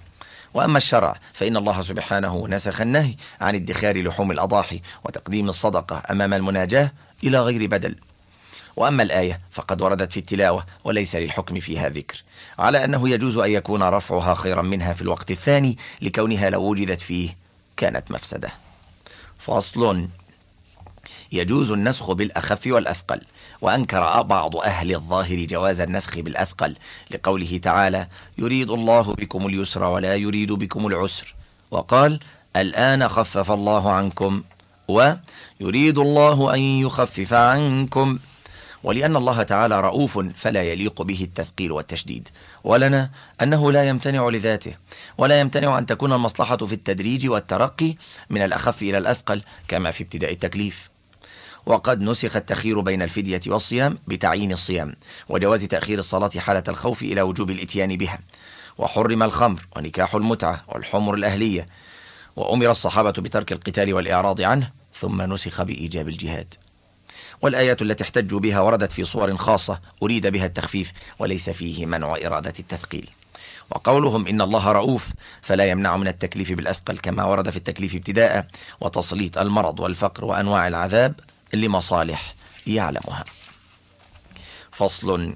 [0.54, 6.92] وأما الشرع فإن الله سبحانه نسخ النهي عن ادخار لحوم الأضاحي وتقديم الصدقة أمام المناجاة
[7.24, 7.96] إلى غير بدل.
[8.76, 12.24] وأما الآية فقد وردت في التلاوة وليس للحكم فيها ذكر
[12.60, 17.38] على أنه يجوز أن يكون رفعها خيرا منها في الوقت الثاني لكونها لو وجدت فيه
[17.78, 18.52] كانت مفسدة.
[19.40, 20.08] فصل
[21.32, 23.22] يجوز النسخ بالأخف والأثقل.
[23.62, 26.76] وأنكر بعض أهل الظاهر جواز النسخ بالأثقل
[27.12, 31.36] لقوله تعالى يريد الله بكم اليسر ولا يريد بكم العسر
[31.72, 32.20] وقال
[32.56, 34.44] الآن خفف الله عنكم
[34.88, 38.20] ويريد الله أن يخفف عنكم
[38.84, 42.30] ولأن الله تعالى رؤوف فلا يليق به التثقيل والتشديد
[42.64, 43.10] ولنا
[43.42, 44.74] أنه لا يمتنع لذاته
[45.18, 47.96] ولا يمتنع أن تكون المصلحة في التدريج والترقي
[48.30, 50.89] من الأخف إلى الأثقل كما في ابتداء التكليف.
[51.70, 54.96] وقد نسخ التخير بين الفدية والصيام بتعيين الصيام
[55.30, 58.20] وجواز تأخير الصلاة حالة الخوف إلى وجوب الإتيان بها.
[58.78, 61.66] وحرم الخمر ونكاح المتعة والحمر الأهلية.
[62.36, 66.54] وأمر الصحابة بترك القتال والإعراض عنه ثم نسخ بإيجاب الجهاد.
[67.42, 72.54] والآية التي احتجوا بها وردت في صور خاصة أريد بها التخفيف وليس فيه منع إرادة
[72.60, 73.10] التثقيل.
[73.72, 75.10] وقولهم إن الله رؤوف
[75.42, 78.48] فلا يمنع من التكليف بالأثقل كما ورد في التكليف ابتداء
[78.82, 81.14] وتسليط المرض والفقر وأنواع العذاب.
[81.54, 82.36] لمصالح
[82.68, 83.26] يعلمها.
[84.72, 85.36] فصل.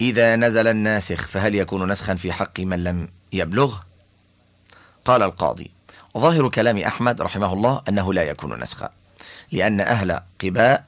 [0.00, 3.78] إذا نزل الناسخ فهل يكون نسخا في حق من لم يبلغ
[5.04, 5.70] قال القاضي.
[6.18, 8.90] ظاهر كلام أحمد رحمه الله أنه لا يكون نسخا
[9.52, 10.84] لأن أهل قباء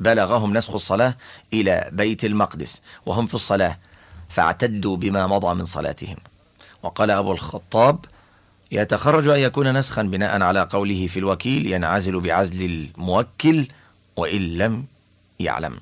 [0.00, 1.16] بلغهم نسخ الصلاة
[1.52, 3.78] إلى بيت المقدس وهم في الصلاة
[4.28, 6.16] فاعتدوا بما مضى من صلاتهم.
[6.82, 8.04] وقال أبو الخطاب
[8.72, 13.66] يتخرج أن يكون نسخا بناء على قوله في الوكيل ينعزل بعزل الموكل
[14.16, 14.84] وإن لم
[15.40, 15.80] يعلم.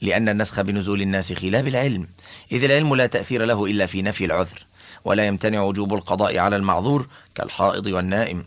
[0.00, 2.08] لأن النسخ بنزول الناسخ لا بالعلم
[2.52, 4.66] إذ العلم لا تأثير له إلا في نفي العذر
[5.04, 8.46] ولا يمتنع وجوب القضاء على المعذور كالحائض والنائم.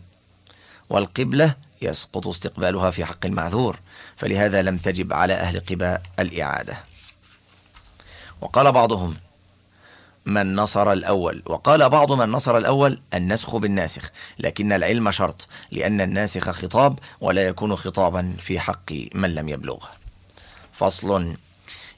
[0.90, 3.78] والقبلة يسقط استقبالها في حق المعذور
[4.16, 6.76] فلهذا لم تجب على أهل قباء الإعادة.
[8.40, 9.16] وقال بعضهم
[10.26, 11.42] من نصر الأول.
[11.46, 17.76] وقال بعض من نصر الأول النسخ بالناسخ لكن العلم شرط لأن الناسخ خطاب ولا يكون
[17.76, 19.86] خطابا في حق من لم يبلغ
[20.72, 21.34] فصل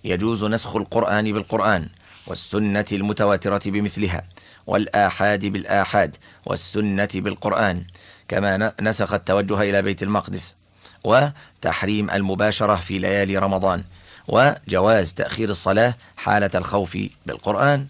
[0.04, 1.88] يجوز نسخ القرآن بالقرآن
[2.26, 4.24] والسنة المتواترة بمثلها
[4.66, 7.84] والآحاد بالآحاد والسنة بالقرآن
[8.28, 10.56] كما نسخ التوجه إلى بيت المقدس
[11.04, 13.84] وتحريم المباشرة في ليالي رمضان
[14.28, 17.86] وجواز تأخير الصلاة حالة الخوف بالقرآن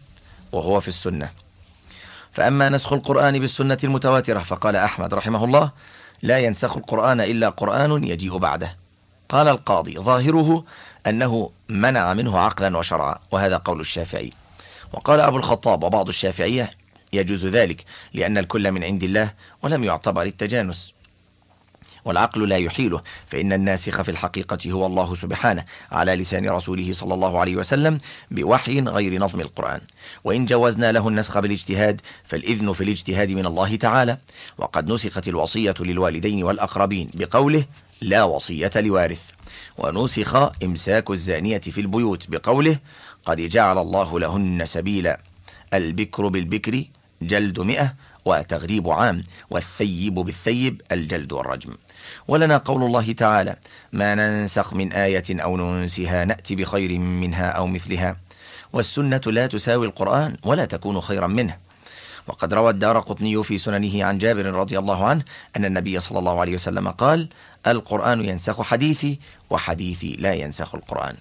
[0.52, 1.30] وهو في السنة.
[2.32, 5.72] فأما نسخ القرآن بالسنة المتواترة فقال أحمد رحمه الله
[6.22, 8.76] لا ينسخ القرآن إلا قرآن يجيء بعده.
[9.28, 10.64] قال القاضي ظاهره
[11.06, 14.32] أنه منع منه عقلا وشرعا وهذا قول الشافعي.
[14.92, 16.70] وقال أبو الخطاب وبعض الشافعية
[17.12, 17.84] يجوز ذلك
[18.14, 20.92] لأن الكل من عند الله ولم يعتبر التجانس.
[22.04, 23.02] والعقل لا يحيله.
[23.26, 28.80] فإن الناسخ في الحقيقة هو الله سبحانه على لسان رسوله صلى الله عليه وسلم بوحي
[28.80, 29.80] غير نظم القرآن.
[30.24, 34.18] وإن جوزنا له النسخ بالاجتهاد فالإذن في الاجتهاد من الله تعالى.
[34.58, 37.64] وقد نسخت الوصية للوالدين والأقربين بقوله
[38.00, 39.30] لا وصية لوارث.
[39.78, 42.78] ونسخ إمساك الزانية في البيوت بقوله
[43.24, 45.20] قد جعل الله لهن سبيلا.
[45.74, 46.84] البكر بالبكر
[47.22, 51.74] جلد مئة وتغريب عام والثيب بالثيب الجلد والرجم.
[52.28, 53.56] ولنا قول الله تعالى
[53.92, 58.16] ما ننسخ من آية أو ننسها نأتي بخير منها أو مثلها.
[58.72, 61.56] والسنة لا تساوي القرآن ولا تكون خيرا منه.
[62.28, 65.24] وقد روى الدار قطني في سننه عن جابر رضي الله عنه
[65.56, 67.28] أن النبي صلى الله عليه وسلم قال
[67.66, 69.18] القرآن ينسخ حديثي
[69.50, 71.16] وحديثي لا ينسخ القرآن.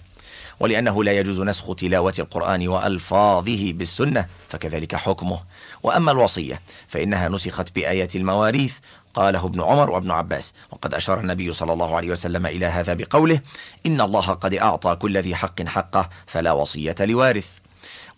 [0.61, 5.39] ولأنه لا يجوز نسخ تلاوة القرآن وألفاظه بالسنة فكذلك حكمه.
[5.83, 8.73] وأما الوصية فإنها نسخت بآية المواريث
[9.13, 10.53] قاله ابن عمر وابن عباس.
[10.71, 13.39] وقد أشار النبي صلى الله عليه وسلم إلى هذا بقوله
[13.85, 17.57] إن الله قد أعطى كل ذي حق حقه فلا وصية لوارث.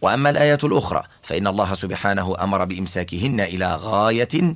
[0.01, 4.55] وأما الآية الأخرى فإن الله سبحانه أمر بإمساكهن إلى غاية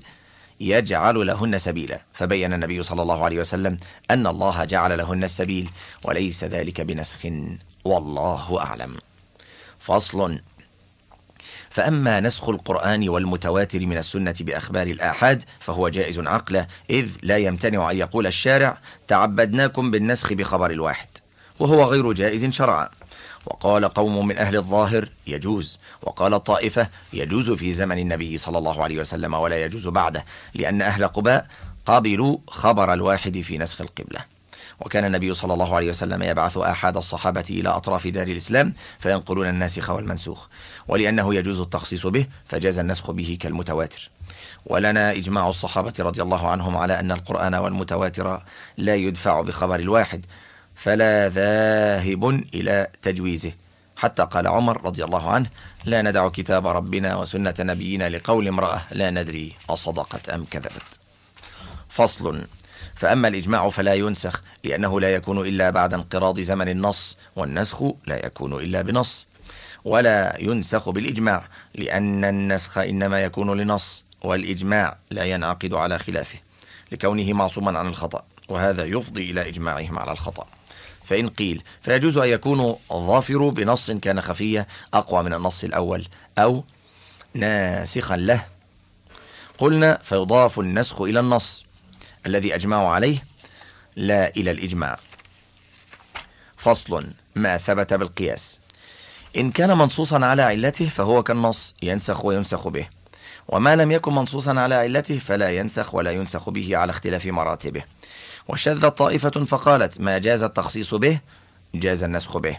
[0.60, 2.02] يجعل لهن سبيلا.
[2.14, 3.78] فبين النبي صلى الله عليه وسلم
[4.12, 5.70] أن الله جعل لهن السبيل
[6.04, 7.20] وليس ذلك بنسخ.
[7.88, 8.96] والله أعلم.
[9.80, 10.40] فصل.
[11.70, 17.98] فأما نسخ القرآن والمتواتر من السنة بأخبار الآحاد فهو جائز عقله إذ لا يمتنع أن
[17.98, 21.08] يقول الشارع تعبدناكم بالنسخ بخبر الواحد
[21.60, 22.90] وهو غير جائز شرعا.
[23.46, 29.00] وقال قوم من أهل الظاهر يجوز وقال طائفة يجوز في زمن النبي صلى الله عليه
[29.00, 31.48] وسلم ولا يجوز بعده لأن أهل قباء
[31.86, 34.37] قبلوا خبر الواحد في نسخ القبلة
[34.80, 39.90] وكان النبي صلى الله عليه وسلم يبعث أحد الصحابة إلى أطراف دار الإسلام فينقلون الناسخ
[39.90, 40.48] والمنسوخ
[40.88, 44.10] ولأنه يجوز التخصيص به فجاز النسخ به كالمتواتر.
[44.66, 48.44] ولنا إجماع الصحابة رضي الله عنهم على أن القرآن والمتواتر
[48.78, 50.26] لا يدفع بخبر الواحد
[50.76, 53.52] فلا ذاهب إلى تجويزه.
[53.96, 55.50] حتى قال عمر رضي الله عنه
[55.86, 61.00] لا ندع كتاب ربنا وسنة نبينا لقول امرأة لا ندري أصدقت أم كذبت.
[61.90, 62.48] فصل.
[62.98, 68.54] فأما الإجماع فلا ينسخ لأنه لا يكون إلا بعد انقراض زمن النص والنسخ لا يكون
[68.54, 69.28] إلا بنص.
[69.86, 71.44] ولا ينسخ بالإجماع
[71.76, 76.40] لأن النسخ إنما يكون لنص والإجماع لا ينعقد على خلافه
[76.92, 80.48] لكونه معصوما عن الخطأ وهذا يفضي إلى إجماعهم على الخطأ.
[81.04, 86.08] فإن قيل فيجوز أن يكون الظافر بنص كان خفية أقوى من النص الأول
[86.38, 86.64] أو
[87.34, 88.46] ناسخا له.
[89.58, 91.67] قلنا فيضاف النسخ إلى النص.
[92.28, 93.24] الذي أجمعوا عليه
[93.96, 95.00] لا إلى الإجماع.
[96.58, 98.60] فصل ما ثبت بالقياس.
[99.38, 102.88] إن كان منصوصا على علته فهو كالنص ينسخ وينسخ به.
[103.48, 107.84] وما لم يكن منصوصا على علته فلا ينسخ ولا ينسخ به على اختلاف مراتبه.
[108.48, 111.20] وشذت طائفة فقالت ما جاز التخصيص به
[111.76, 112.58] جاز النسخ به.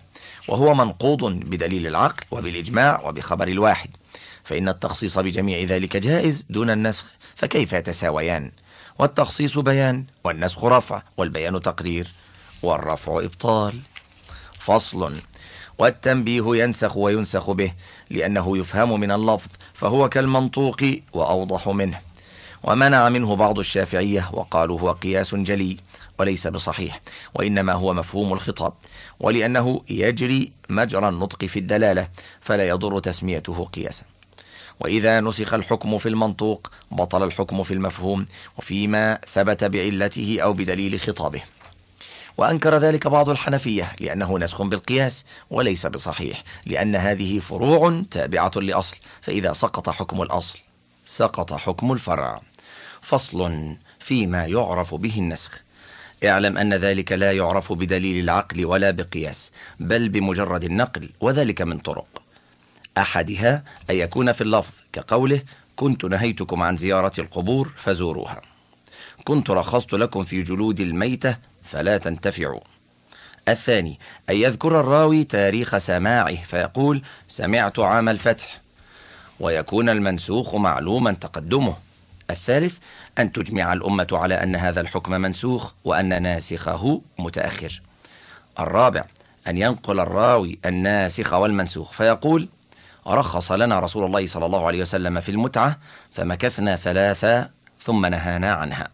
[0.48, 3.90] وهو منقوض بدليل العقل وبالإجماع وبخبر الواحد.
[4.44, 7.04] فإن التخصيص بجميع ذلك جائز دون النسخ
[7.36, 8.52] فكيف يتساويان؟
[8.98, 12.08] والتخصيص بيان والنسخ رفع والبيان تقرير
[12.62, 13.80] والرفع إبطال.
[14.60, 15.16] فصل.
[15.78, 17.72] والتنبيه ينسخ وينسخ به
[18.10, 20.82] لأنه يفهم من اللفظ فهو كالمنطوق
[21.12, 22.00] وأوضح منه.
[22.62, 25.76] ومنع منه بعض الشافعية وقالوا هو قياس جلي
[26.18, 27.00] وليس بصحيح
[27.34, 28.72] وإنما هو مفهوم الخطاب.
[29.20, 32.08] ولأنه يجري مجرى النطق في الدلالة
[32.40, 34.04] فلا يضر تسميته قياسا.
[34.80, 38.26] وإذا نسخ الحكم في المنطوق بطل الحكم في المفهوم
[38.58, 41.42] وفيما ثبت بعلته أو بدليل خطابه.
[42.38, 49.52] وأنكر ذلك بعض الحنفية لأنه نسخ بالقياس وليس بصحيح لأن هذه فروع تابعة لأصل فإذا
[49.52, 50.58] سقط حكم الأصل
[51.04, 52.40] سقط حكم الفرع.
[53.00, 55.62] فصل فيما يعرف به النسخ.
[56.24, 62.22] اعلم أن ذلك لا يعرف بدليل العقل ولا بقياس بل بمجرد النقل وذلك من طرق.
[62.98, 65.42] أحدها أن يكون في اللفظ كقوله
[65.76, 68.40] كنت نهيتكم عن زيارة القبور فزوروها.
[69.24, 72.60] كنت رخصت لكم في جلود الميتة فلا تنتفعوا.
[73.48, 73.98] الثاني
[74.30, 78.60] أن يذكر الراوي تاريخ سماعه فيقول سمعت عام الفتح.
[79.40, 81.76] ويكون المنسوخ معلوما تقدمه.
[82.30, 82.78] الثالث
[83.18, 87.80] أن تجمع الأمة على أن هذا الحكم منسوخ وأن ناسخه متأخر.
[88.58, 89.04] الرابع
[89.48, 92.48] أن ينقل الراوي الناسخ والمنسوخ فيقول
[93.06, 95.78] رخص لنا رسول الله صلى الله عليه وسلم في المتعة
[96.12, 97.50] فمكثنا ثلاثة
[97.82, 98.88] ثم نهانا عنها.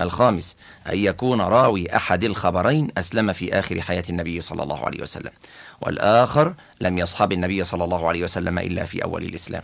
[0.00, 5.30] الخامس أن يكون راوي أحد الخبرين أسلم في آخر حياة النبي صلى الله عليه وسلم.
[5.80, 9.62] والآخر لم يصحب النبي صلى الله عليه وسلم إلا في أول الإسلام.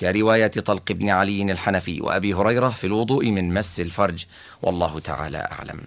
[0.00, 4.24] كرواية طلق بن علي الحنفي وأبي هريرة في الوضوء من مس الفرج
[4.62, 5.80] والله تعالى أعلم.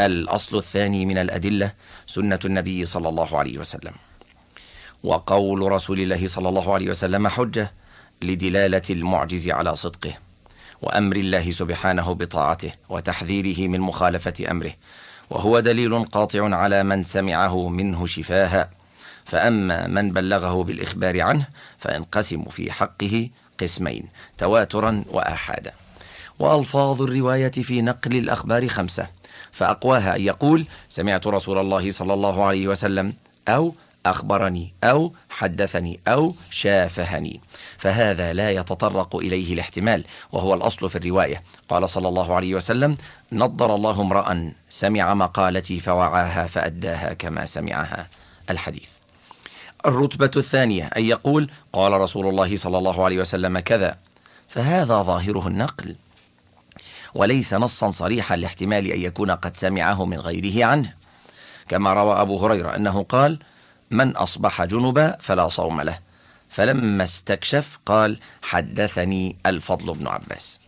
[0.00, 1.72] الأصل الثاني من الأدلة
[2.06, 3.92] سنة النبي صلى الله عليه وسلم.
[5.02, 7.72] وقول رسول الله صلى الله عليه وسلم حجة
[8.22, 10.14] لدلالة المعجز على صدقه
[10.82, 14.72] وأمر الله سبحانه بطاعته وتحذيره من مخالفة أمره
[15.30, 18.70] وهو دليل قاطع على من سمعه منه شفاها.
[19.24, 21.46] فأما من بلغه بالإخبار عنه
[21.78, 23.28] فينقسم في حقه
[23.60, 25.72] قسمين تواترا وآحادا.
[26.38, 29.06] وألفاظ الرواية في نقل الأخبار خمسة
[29.52, 33.14] فأقواها أن يقول سمعت رسول الله صلى الله عليه وسلم
[33.48, 33.74] أو
[34.10, 37.40] أخبرني أو حدثني أو شافهني.
[37.78, 41.42] فهذا لا يتطرق إليه الاحتمال وهو الأصل في الرواية.
[41.68, 42.96] قال صلى الله عليه وسلم
[43.32, 48.08] نضر الله امرأ سمع مقالتي فوعاها فأداها كما سمعها.
[48.50, 48.88] الحديث.
[49.86, 53.98] الرتبة الثانية أن يقول قال رسول الله صلى الله عليه وسلم كذا.
[54.48, 55.96] فهذا ظاهره النقل.
[57.14, 60.92] وليس نصا صريحا لاحتمال أن يكون قد سمعه من غيره عنه.
[61.68, 63.38] كما روى أبو هريرة أنه قال
[63.90, 65.98] من أصبح جنبا فلا صوم له.
[66.48, 70.60] فلما استكشف قال حدثني الفضل بن عباس.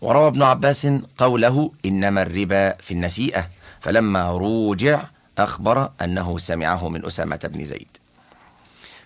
[0.00, 0.86] وروى ابن عباس
[1.18, 3.48] قوله إنما الربا في النسيئة.
[3.80, 5.04] فلما روجع
[5.38, 7.88] أخبر أنه سمعه من أسامة بن زيد.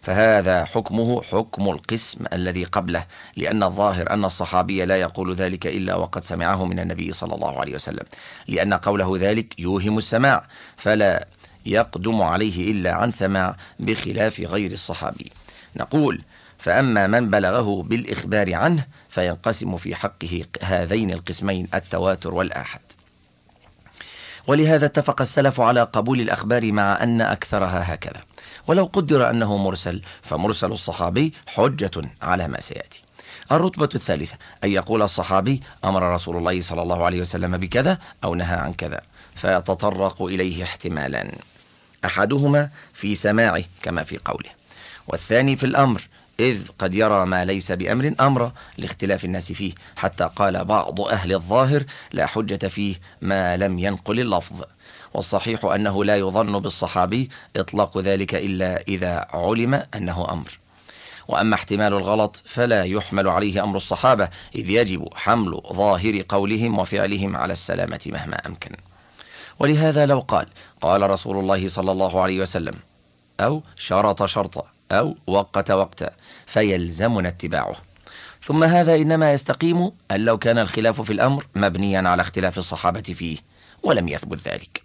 [0.03, 6.25] فهذا حكمه حكم القسم الذي قبله لأن الظاهر أن الصحابي لا يقول ذلك إلا وقد
[6.25, 8.05] سمعه من النبي صلى الله عليه وسلم.
[8.49, 10.45] لأن قوله ذلك يوهم السماع
[10.77, 11.27] فلا
[11.67, 15.33] يقدم عليه إلا عن سماع بخلاف غير الصحابي.
[15.77, 16.23] نقول
[16.59, 22.81] فأما من بلغه بالإخبار عنه فينقسم في حقه هذين القسمين التواتر والآحد
[24.47, 28.21] ولهذا اتفق السلف على قبول الأخبار مع أن أكثرها هكذا.
[28.67, 31.91] ولو قدر أنه مرسل فمرسل الصحابي حجة
[32.23, 33.03] على ما سيأتي.
[33.53, 38.57] الرتبة الثالثة أن يقول الصحابي أمر رسول الله صلى الله عليه وسلم بكذا أو نهى
[38.57, 39.01] عن كذا.
[39.41, 41.33] فيتطرق إليه احتمالان
[42.05, 44.51] أحدهما في سماعه كما في قوله.
[45.09, 46.09] والثاني في الأمر
[46.41, 51.85] إذ قد يرى ما ليس بأمر أمر لاختلاف الناس فيه حتى قال بعض أهل الظاهر
[52.13, 54.63] لا حجة فيه ما لم ينقل اللفظ.
[55.15, 60.59] والصحيح أنه لا يظن بالصحابي إطلاق ذلك إلا إذا علم أنه أمر.
[61.29, 67.53] وأما احتمال الغلط فلا يحمل عليه أمر الصحابة إذ يجب حمل ظاهر قولهم وفعلهم على
[67.53, 68.90] السلامة مهما أمكن.
[69.61, 70.47] ولهذا لو قال
[70.81, 72.75] قال رسول الله صلى الله عليه وسلم
[73.41, 76.11] أو شرط شرطا أو وقت وقتا
[76.47, 77.77] فيلزمنا اتباعه.
[78.43, 83.39] ثم هذا إنما يستقيم أن لو كان الخلاف في الأمر مبنيا على اختلاف الصحابة فيه
[83.83, 84.83] ولم يثبت ذلك.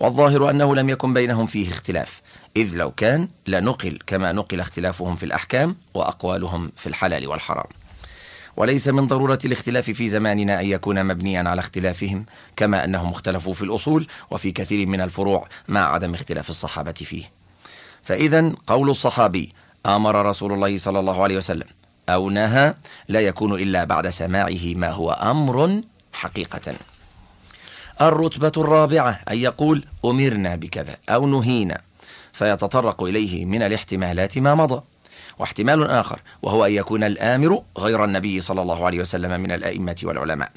[0.00, 2.22] والظاهر أنه لم يكن بينهم فيه اختلاف
[2.56, 7.66] إذ لو كان لنقل كما نقل اختلافهم في الأحكام وأقوالهم في الحلال والحرام.
[8.56, 12.26] وليس من ضرورة الاختلاف في زماننا أن يكون مبنيا على اختلافهم
[12.56, 17.24] كما أنهم اختلفوا في الأصول وفي كثير من الفروع مع عدم اختلاف الصحابة فيه.
[18.02, 19.52] فإذا قول الصحابي
[19.86, 21.66] أمر رسول الله صلى الله عليه وسلم
[22.08, 22.74] أو نهى
[23.08, 25.80] لا يكون إلا بعد سماعه ما هو أمر
[26.12, 26.74] حقيقة.
[28.00, 31.80] الرتبة الرابعة أن يقول أمرنا بكذا أو نهينا
[32.32, 34.82] فيتطرق إليه من الاحتمالات ما مضى.
[35.38, 40.50] واحتمال آخر وهو أن يكون الآمر غير النبي صلى الله عليه وسلم من الأئمة والعلماء.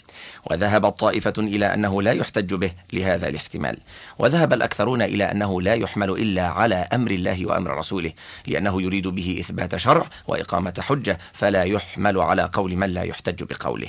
[0.51, 3.77] وذهبت طائفة إلى أنه لا يحتج به لهذا الاحتمال.
[4.19, 8.11] وذهب الأكثرون إلى أنه لا يحمل إلا على أمر الله وأمر رسوله
[8.47, 13.87] لأنه يريد به إثبات شرع وإقامة حجة فلا يحمل على قول من لا يحتج بقوله.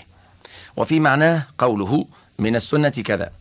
[0.76, 2.06] وفي معناه قوله
[2.38, 3.32] من السنة كذا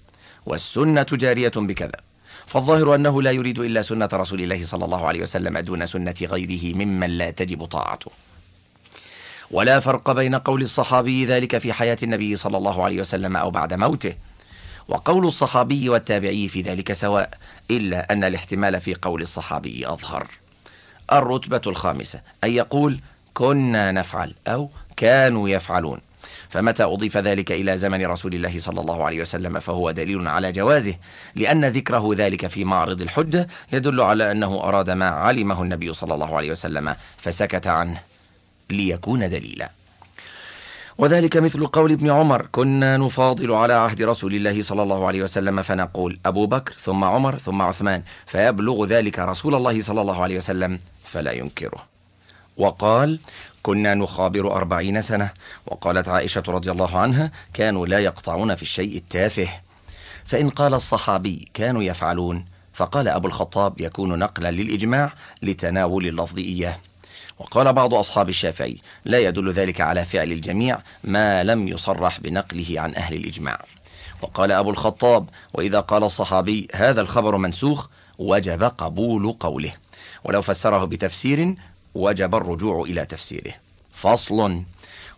[0.46, 2.00] والسنة جارية بكذا.
[2.48, 6.76] فالظاهر أنه لا يريد إلا سنة رسول الله صلى الله عليه وسلم دون سنة غيره
[6.76, 8.12] ممن لا تجب طاعته.
[9.52, 13.74] ولا فرق بين قول الصحابي ذلك في حياة النبي صلى الله عليه وسلم أو بعد
[13.74, 14.16] موته
[14.88, 17.30] وقول الصحابي والتابعي في ذلك سواء
[17.72, 20.28] إلا أن الاحتمال في قول الصحابي أظهر.
[21.12, 23.00] الرتبة الخامسة أن يقول
[23.34, 26.00] كنا نفعل أو كانوا يفعلون
[26.50, 30.96] فمتى أضيف ذلك إلى زمن رسول الله صلى الله عليه وسلم فهو دليل على جوازه؟
[31.36, 36.38] لأن ذكره ذلك في معرض الحجة يدل على أنه أراد ما علمه النبي صلى الله
[36.38, 38.02] عليه وسلم فسكت عنه
[38.70, 39.70] ليكون دليلا.
[40.98, 45.62] وذلك مثل قول ابن عمر كنا نفاضل على عهد رسول الله صلى الله عليه وسلم
[45.62, 50.80] فنقول أبو بكر ثم عمر ثم عثمان فيبلغ ذلك رسول الله صلى الله عليه وسلم
[51.06, 51.86] فلا ينكره.
[52.58, 53.20] وقال
[53.68, 55.30] كنا نخابر أربعين سنة
[55.66, 59.48] وقالت عائشة رضي الله عنها كانوا لا يقطعون في الشيء التافه.
[60.26, 66.78] فإن قال الصحابي كانوا يفعلون فقال أبو الخطاب يكون نقلا للإجماع لتناول اللفظ إياه.
[67.40, 72.96] وقال بعض أصحاب الشافعي لا يدل ذلك على فعل الجميع ما لم يصرح بنقله عن
[72.96, 73.66] أهل الإجماع.
[74.22, 77.88] وقال أبو الخطاب وإذا قال الصحابي هذا الخبر منسوخ
[78.18, 79.72] وجب قبول قوله.
[80.24, 81.56] ولو فسره بتفسير
[81.98, 83.54] وجب الرجوع إلى تفسيره.
[83.94, 84.62] فصل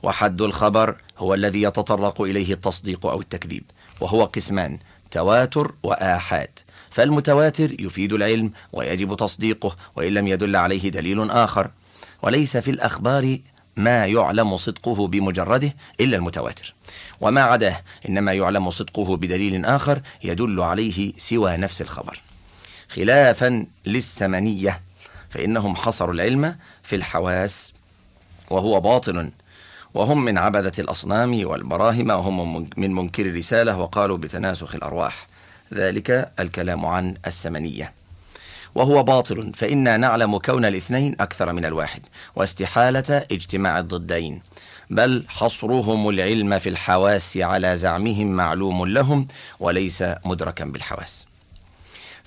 [0.03, 3.63] وحد الخبر هو الذي يتطرق إليه التصديق أو التكذيب
[4.01, 4.79] وهو قسمان
[5.11, 6.49] تواتر وآحاد.
[6.89, 11.71] فالمتواتر يفيد العلم ويجب تصديقه وإن لم يدل عليه دليل آخر.
[12.21, 13.37] وليس في الأخبار
[13.75, 16.73] ما يعلم صدقه بمجرده إلا المتواتر.
[17.21, 22.21] وما عداه إنما يعلم صدقه بدليل آخر يدل عليه سوى نفس الخبر.
[22.89, 24.88] خلافا للسمنية.
[25.29, 27.73] فإنهم حصروا العلم في الحواس
[28.49, 29.29] وهو باطل.
[29.93, 35.27] وهم من عبدة الأصنام والبراهم وهم من منكر الرسالة وقالوا بتناسخ الأرواح.
[35.73, 37.91] ذلك الكلام عن السمنية.
[38.75, 42.01] وهو باطل فإنا نعلم كون الاثنين أكثر من الواحد
[42.35, 44.41] واستحالة اجتماع الضدين.
[44.89, 49.27] بل حصرهم العلم في الحواس على زعمهم معلوم لهم
[49.59, 51.28] وليس مدركا بالحواس.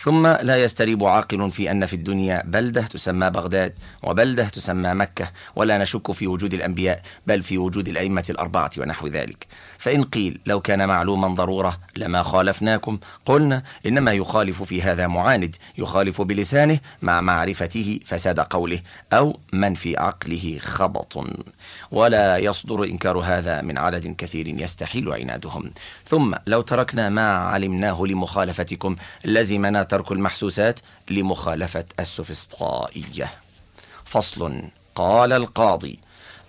[0.03, 5.79] ثم لا يستريب عاقل في أن في الدنيا بلدة تسمى بغداد وبلدة تسمى مكة ولا
[5.79, 9.47] نشك في وجود الأنبياء بل في وجود الأئمة الأربعة ونحو ذلك.
[9.83, 16.23] فإن قيل لو كان معلوما ضرورة لما خالفناكم قلنا إنما يخالف في هذا معاند يخالف
[16.23, 18.81] بلسانه مع معرفته فساد قوله
[19.13, 21.27] أو من في عقله خبط.
[21.91, 25.73] ولا يصدر إنكار هذا من عدد كثير يستحيل عنادهم.
[26.07, 30.81] ثم لو تركنا ما علمناه لمخالفتكم لزمنا ترك المحسوسات
[31.11, 33.31] لمخالفة السفسطائية
[34.05, 34.63] فصل.
[34.95, 35.99] قال القاضي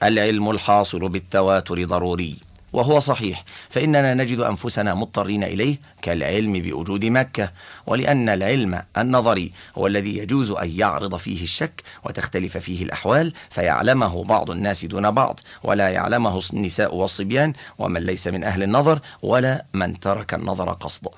[0.03, 2.52] العلم الحاصل بالتواتر ضروري.
[2.73, 7.51] وهو صحيح فإننا نجد أنفسنا مضطرين إليه كالعلم بوجود مكة
[7.87, 14.51] ولأن العلم النظري هو الذي يجوز أن يعرض فيه الشك وتختلف فيه الأحوال فيعلمه بعض
[14.51, 20.33] الناس دون بعض ولا يعلمه النساء والصبيان ومن ليس من أهل النظر ولا من ترك
[20.33, 21.11] النظر قصدا.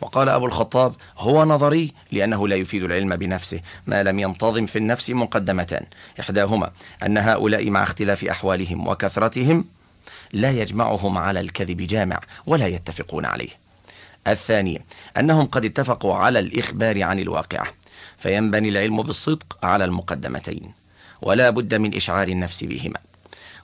[0.00, 5.10] وقال أبو الخطاب هو نظري لأنه لا يفيد العلم بنفسه ما لم ينتظم في النفس
[5.10, 5.86] مقدمتان.
[6.20, 6.70] إحداهما
[7.02, 9.64] أن هؤلاء مع اختلاف أحوالهم وكثرتهم
[10.32, 13.50] لا يجمعهم على الكذب جامع ولا يتفقون عليه.
[14.26, 14.82] الثاني
[15.16, 17.66] أنهم قد اتفقوا على الإخبار عن الواقعة
[18.18, 20.72] فينبني العلم بالصدق على المقدمتين
[21.22, 22.98] ولا بد من إشعار النفس بهما.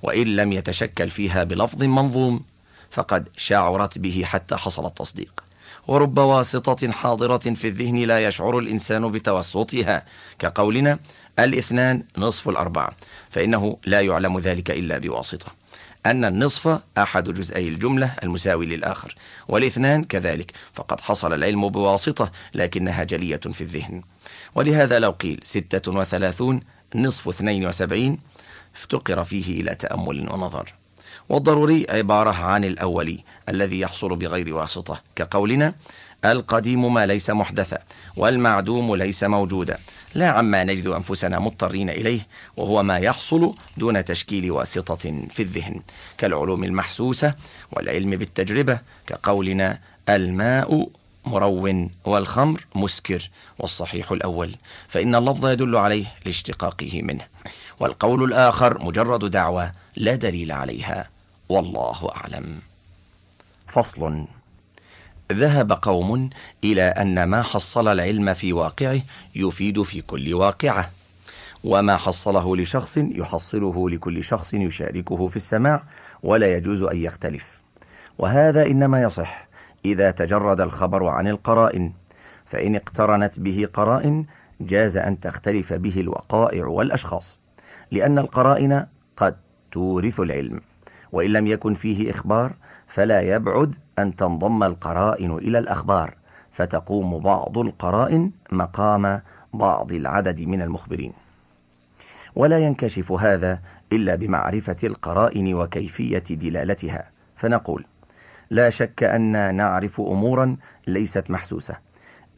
[0.03, 2.41] وإن لم يتشكل فيها بلفظ منظوم
[2.91, 5.45] فقد شعرت به حتى حصل التصديق.
[5.87, 10.05] ورب واسطة حاضرة في الذهن لا يشعر الإنسان بتوسطها.
[10.39, 10.99] كقولنا
[11.39, 12.93] الاثنان نصف الأربعة
[13.31, 15.66] فإنه لا يعلم ذلك إلا بواسطة.
[16.11, 19.15] أن النصف أحد جزئي الجملة المساوي للآخر
[19.49, 24.03] والإثنان كذلك فقد حصل العلم بواسطة لكنها جلية في الذهن.
[24.55, 26.61] ولهذا لو قيل ستة وثلاثون
[26.95, 28.19] نصف اثنين وسبعين
[28.77, 30.75] افتقر فيه إلى تأمل ونظر.
[31.29, 35.01] والضروري عبارة عن الأولي الذي يحصل بغير واسطة.
[35.17, 35.75] كقولنا
[36.25, 37.79] القديم ما ليس محدثا
[38.17, 39.79] والمعدوم ليس موجودا
[40.15, 42.21] لا عما نجد أنفسنا مضطرين إليه
[42.57, 45.83] وهو ما يحصل دون تشكيل واسطة في الذهن.
[46.19, 47.35] كالعلوم المحسوسة
[47.73, 48.79] والعلم بالتجربة.
[49.07, 50.89] كقولنا الماء
[51.27, 54.57] مرون والخمر مسكر والصحيح الأول.
[54.89, 57.25] فإن اللفظ يدل عليه لاشتقاقه منه.
[57.81, 61.16] والقول الآخر مجرد دعوة لا دليل عليها.
[61.49, 62.59] والله أعلم.
[63.67, 64.27] فصل.
[65.33, 66.31] ذهب قوم
[66.65, 69.01] إلى أن ما حصل العلم في واقعه
[69.35, 70.91] يفيد في كل واقعة
[71.65, 75.83] وما حصله لشخص يحصله لكل شخص يشاركه في السماع
[76.23, 77.61] ولا يجوز أن يختلف.
[78.19, 79.47] وهذا إنما يصح
[79.85, 81.93] إذا تجرد الخبر عن القرائن
[82.45, 84.27] فإن اقترنت به قرائن
[84.61, 87.39] جاز أن تختلف به الوقائع والأشخاص
[87.91, 88.87] لأن القرائن
[89.17, 89.37] قد
[89.73, 90.61] تورث العلم.
[91.17, 92.53] وإن لم يكن فيه إخبار
[92.87, 96.15] فلا يبعد أن تنضم القرائن إلى الأخبار
[96.53, 99.21] فتقوم بعض القرائن مقام
[99.55, 101.13] بعض العدد من المخبرين.
[102.35, 103.61] ولا ينكشف هذا
[103.93, 107.11] إلا بمعرفة القرائن وكيفية دلالتها.
[107.37, 107.85] فنقول
[108.51, 110.57] لا شك أن نعرف أمورا
[110.87, 111.77] ليست محسوسة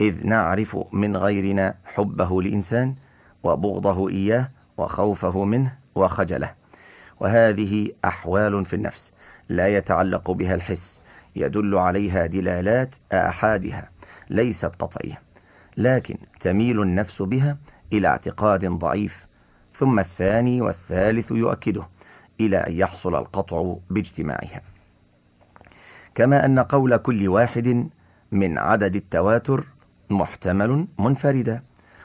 [0.00, 2.94] إذ نعرف من غيرنا حبه لإنسان
[3.42, 6.58] وبغضه إياه وخوفه منه وخجله.
[7.20, 9.12] وهذه أحوال في النفس
[9.48, 11.00] لا يتعلق بها الحس
[11.36, 13.90] يدل عليها دلالات آحادها
[14.30, 15.22] ليست قطعية
[15.76, 17.58] لكن تميل النفس بها
[17.92, 19.26] إلى اعتقاد ضعيف
[19.72, 21.82] ثم الثاني والثالث يؤكده
[22.40, 24.62] إلى أن يحصل القطع باجتماعها.
[26.14, 27.88] كما أن قول كل واحد
[28.32, 29.66] من عدد التواتر
[30.10, 31.62] محتمل منفردا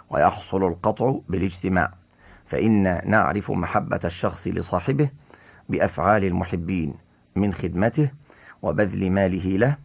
[0.09, 1.93] ويحصل القطع بالاجتماع.
[2.54, 5.10] فإن نعرف محبة الشخص لصاحبه
[5.70, 6.93] بأفعال المحبين
[7.36, 8.12] من خدمته
[8.62, 9.78] وبذل ماله له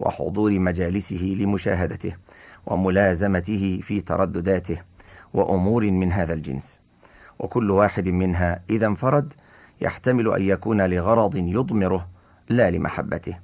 [0.00, 2.16] وحضور مجالسه لمشاهدته
[2.66, 4.82] وملازمته في تردداته
[5.34, 6.80] وأمور من هذا الجنس.
[7.38, 9.32] وكل واحد منها إذا انفرد
[9.80, 12.08] يحتمل أن يكون لغرض يضمره
[12.48, 13.38] لا لمحبته.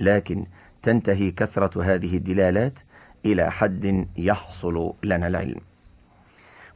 [0.00, 0.46] لكن
[0.82, 2.78] تنتهي كثرة هذه الدلالات
[3.26, 5.60] إلى حد يحصل لنا العلم.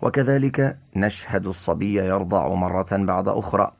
[0.02, 3.72] وكذلك نشهد الصبي يرضع مرة بعد أخرى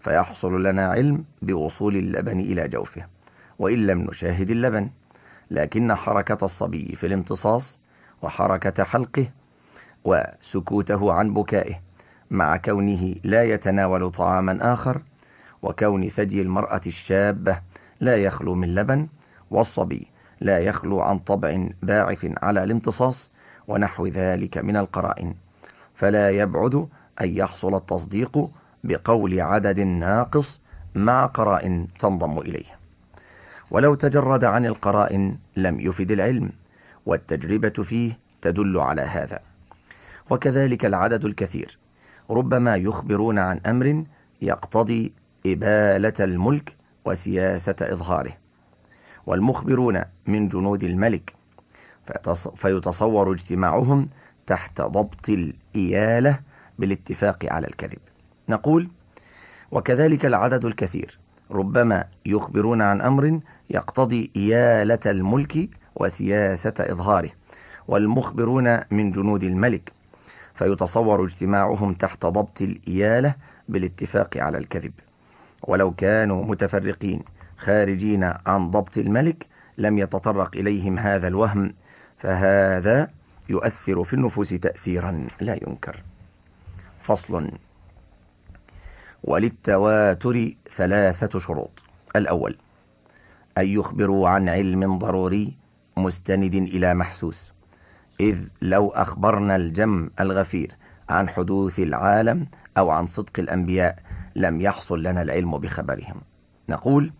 [0.00, 3.06] فيحصل لنا علم بوصول اللبن إلى جوفه
[3.58, 4.90] وإن لم نشاهد اللبن.
[5.50, 7.78] لكن حركة الصبي في الامتصاص
[8.22, 9.30] وحركة حلقه
[10.04, 11.80] وسكوته عن بكائه
[12.30, 15.02] مع كونه لا يتناول طعاما آخر
[15.62, 17.60] وكون ثدي المرأة الشابة
[18.00, 19.08] لا يخلو من لبن
[19.50, 20.06] والصبي
[20.40, 23.30] لا يخلو عن طبع باعث على الامتصاص
[23.68, 25.34] ونحو ذلك من القرائن.
[25.98, 26.74] فلا يبعد
[27.20, 28.50] أن يحصل التصديق
[28.84, 30.60] بقول عدد ناقص
[30.94, 32.78] مع قرائن تنضم إليه.
[33.70, 36.50] ولو تجرد عن القرائن لم يفد العلم
[37.06, 39.40] والتجربة فيه تدل على هذا.
[40.30, 41.78] وكذلك العدد الكثير.
[42.30, 44.04] ربما يخبرون عن أمر
[44.42, 45.12] يقتضي
[45.46, 48.32] إبالة الملك وسياسة إظهاره.
[49.26, 51.34] والمخبرون من جنود الملك
[52.56, 54.08] فيتصور اجتماعهم
[54.48, 56.40] تحت ضبط الإيالة
[56.78, 57.98] بالاتفاق على الكذب.
[58.48, 58.88] نقول
[59.70, 61.18] وكذلك العدد الكثير.
[61.50, 63.40] ربما يخبرون عن أمر
[63.70, 67.30] يقتضي إيالة الملك وسياسة إظهاره
[67.88, 69.92] والمخبرون من جنود الملك
[70.54, 73.34] فيتصور اجتماعهم تحت ضبط الإيالة
[73.68, 74.92] بالاتفاق على الكذب.
[75.62, 77.22] ولو كانوا متفرقين
[77.58, 79.46] خارجين عن ضبط الملك
[79.78, 81.74] لم يتطرق إليهم هذا الوهم
[82.18, 83.08] فهذا
[83.48, 86.02] يؤثر في النفوس تأثيرا لا ينكر.
[87.02, 87.50] فصل.
[89.24, 91.84] وللتواتر ثلاثة شروط.
[92.16, 92.56] الأول
[93.58, 95.52] أن يخبروا عن علم ضروري
[95.96, 97.52] مستند إلى محسوس.
[98.20, 100.72] إذ لو أخبرنا الجم الغفير
[101.08, 102.46] عن حدوث العالم
[102.78, 103.98] أو عن صدق الأنبياء
[104.36, 106.20] لم يحصل لنا العلم بخبرهم.
[106.68, 107.12] نقول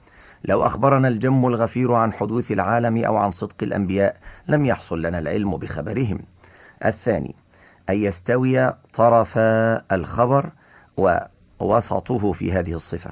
[0.45, 4.17] لو أخبرنا الجم الغفير عن حدوث العالم أو عن صدق الأنبياء
[4.49, 6.19] لم يحصل لنا العلم بخبرهم.
[6.85, 7.35] الثاني
[7.91, 10.51] أن يستوي طرفا الخبر
[10.97, 13.11] ووسطه في هذه الصفة.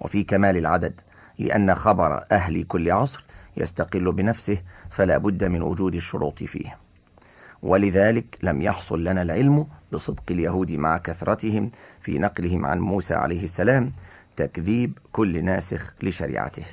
[0.00, 1.00] وفي كمال العدد
[1.38, 3.24] لأن خبر أهل كل عصر
[3.56, 6.76] يستقل بنفسه فلا بد من وجود الشروط فيه.
[7.62, 13.92] ولذلك لم يحصل لنا العلم بصدق اليهود مع كثرتهم في نقلهم عن موسى عليه السلام
[14.40, 16.64] تكذيب كل ناسخ لشريعته.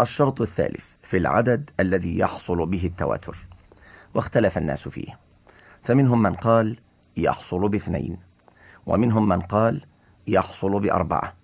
[0.00, 3.36] الشرط الثالث في العدد الذي يحصل به التواتر
[4.14, 5.18] واختلف الناس فيه.
[5.82, 6.78] فمنهم من قال
[7.16, 8.18] يحصل باثنين
[8.86, 9.84] ومنهم من قال
[10.26, 11.34] يحصل بأربعة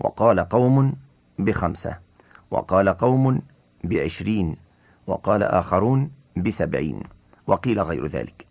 [0.00, 0.96] وقال قوم
[1.38, 1.98] بخمسة
[2.50, 3.42] وقال قوم
[3.84, 4.56] بعشرين
[5.06, 7.02] وقال آخرون بسبعين
[7.46, 8.46] وقيل غير ذلك.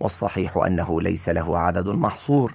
[0.00, 2.54] والصحيح أنه ليس له عدد محصور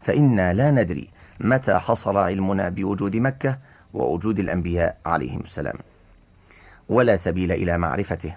[0.00, 1.10] فإنا لا ندري
[1.42, 3.58] متى حصل علمنا بوجود مكة
[3.94, 5.74] ووجود الأنبياء عليهم السلام.
[6.88, 8.36] ولا سبيل إلى معرفته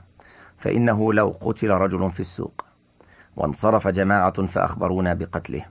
[0.57, 2.65] فإنه لو قتل رجل في السوق
[3.35, 5.65] وانصرف جماعة فأخبرونا بقتله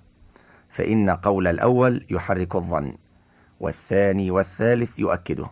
[0.68, 2.95] فإن قول الأول يحرك الظن
[3.61, 5.47] والثاني والثالث يؤكده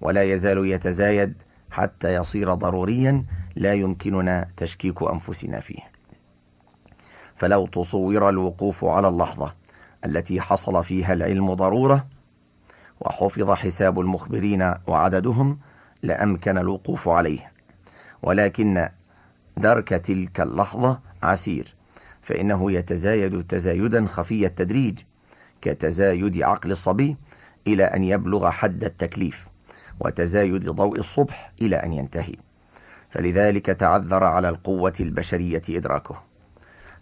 [0.00, 3.24] ولا يزال يتزايد حتى يصير ضروريا
[3.56, 5.80] لا يمكننا تشكيك أنفسنا فيه.
[7.36, 9.52] فلو تصور الوقوف على اللحظة
[10.04, 12.06] التي حصل فيها العلم ضرورة
[13.00, 15.58] وحفظ حساب المخبرين وعددهم
[16.02, 17.52] لأمكن الوقوف عليه.
[18.22, 18.88] ولكن
[19.56, 21.74] درك تلك اللحظة عسير
[22.22, 24.98] فإنه يتزايد تزايدا خفي التدريج
[25.60, 27.16] كتزايد عقل الصبي
[27.66, 29.46] إلى أن يبلغ حد التكليف
[30.00, 32.34] وتزايد ضوء الصبح إلى أن ينتهي.
[33.10, 36.22] فلذلك تعذر على القوة البشرية إدراكه.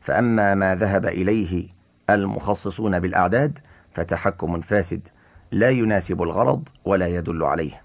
[0.01, 1.76] فأما ما ذهب إليه
[2.11, 3.59] المخصصون بالأعداد
[3.95, 5.09] فتحكم فاسد
[5.51, 7.83] لا يناسب الغرض ولا يدل عليه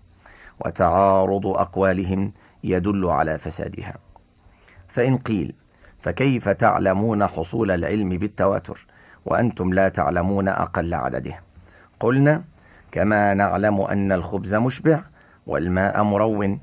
[0.65, 2.31] وتعارض أقوالهم
[2.63, 3.93] يدل على فسادها.
[4.87, 5.53] فإن قيل
[6.01, 8.85] فكيف تعلمون حصول العلم بالتواتر
[9.25, 11.41] وأنتم لا تعلمون أقل عدده؟
[11.99, 12.43] قلنا
[12.91, 15.03] كما نعلم أن الخبز مشبع
[15.47, 16.59] والماء مرون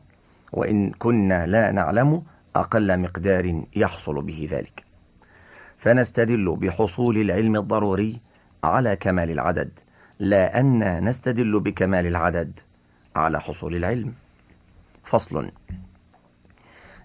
[0.53, 2.23] وإن كنا لا نعلم
[2.57, 4.88] أقل مقدار يحصل به ذلك.
[5.79, 8.21] فنستدل بحصول العلم الضروري
[8.65, 9.71] على كمال العدد
[10.19, 12.61] لا أن نستدل بكمال العدد
[13.17, 14.13] على حصول العلم.
[15.05, 15.51] فصل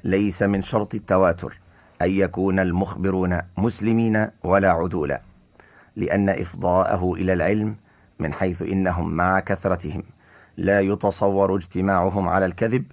[0.04, 1.60] ليس من شرط التواتر
[2.02, 5.22] أن يكون المخبرون مسلمين ولا عدولا
[5.96, 7.76] لأن إفضاءه إلى العلم
[8.20, 10.04] من حيث إنهم مع كثرتهم
[10.58, 12.86] لا يتصور اجتماعهم على الكذب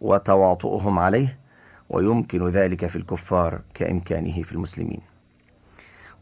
[0.00, 1.38] وتواطؤهم عليه
[1.90, 5.00] ويمكن ذلك في الكفار كإمكانه في المسلمين.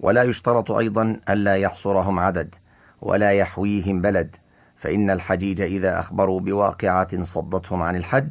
[0.01, 2.55] ولا يشترط أيضا ألا يحصرهم عدد
[3.03, 4.37] ولا يحويهم بلد
[4.77, 8.31] فإن الحجيج إذا أخبروا بواقعة صدتهم عن الحج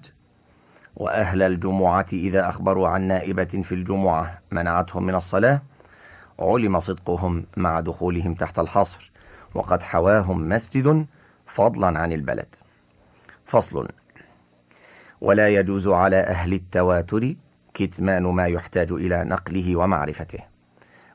[0.96, 5.62] وأهل الجمعة إذا أخبروا عن نائبة في الجمعة منعتهم من الصلاة
[6.40, 9.12] علم صدقهم مع دخولهم تحت الحصر
[9.56, 11.06] وقد حواهم مسجد
[11.46, 12.56] فضلا عن البلد.
[13.46, 13.88] فصل
[15.22, 17.36] ولا يجوز على أهل التواتر
[17.74, 20.53] كتمان ما يحتاج إلى نقله ومعرفته.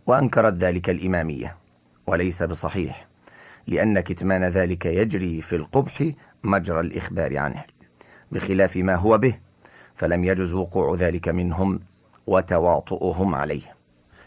[0.09, 1.57] وأنكرت ذلك الإمامية
[2.07, 3.07] وليس بصحيح
[3.67, 6.11] لأن كتمان ذلك يجري في القبح
[6.45, 7.65] مجرى الإخبار عنه
[8.33, 9.39] بخلاف ما هو به
[9.95, 11.81] فلم يجز وقوع ذلك منهم
[12.27, 13.75] وتواطؤهم عليه.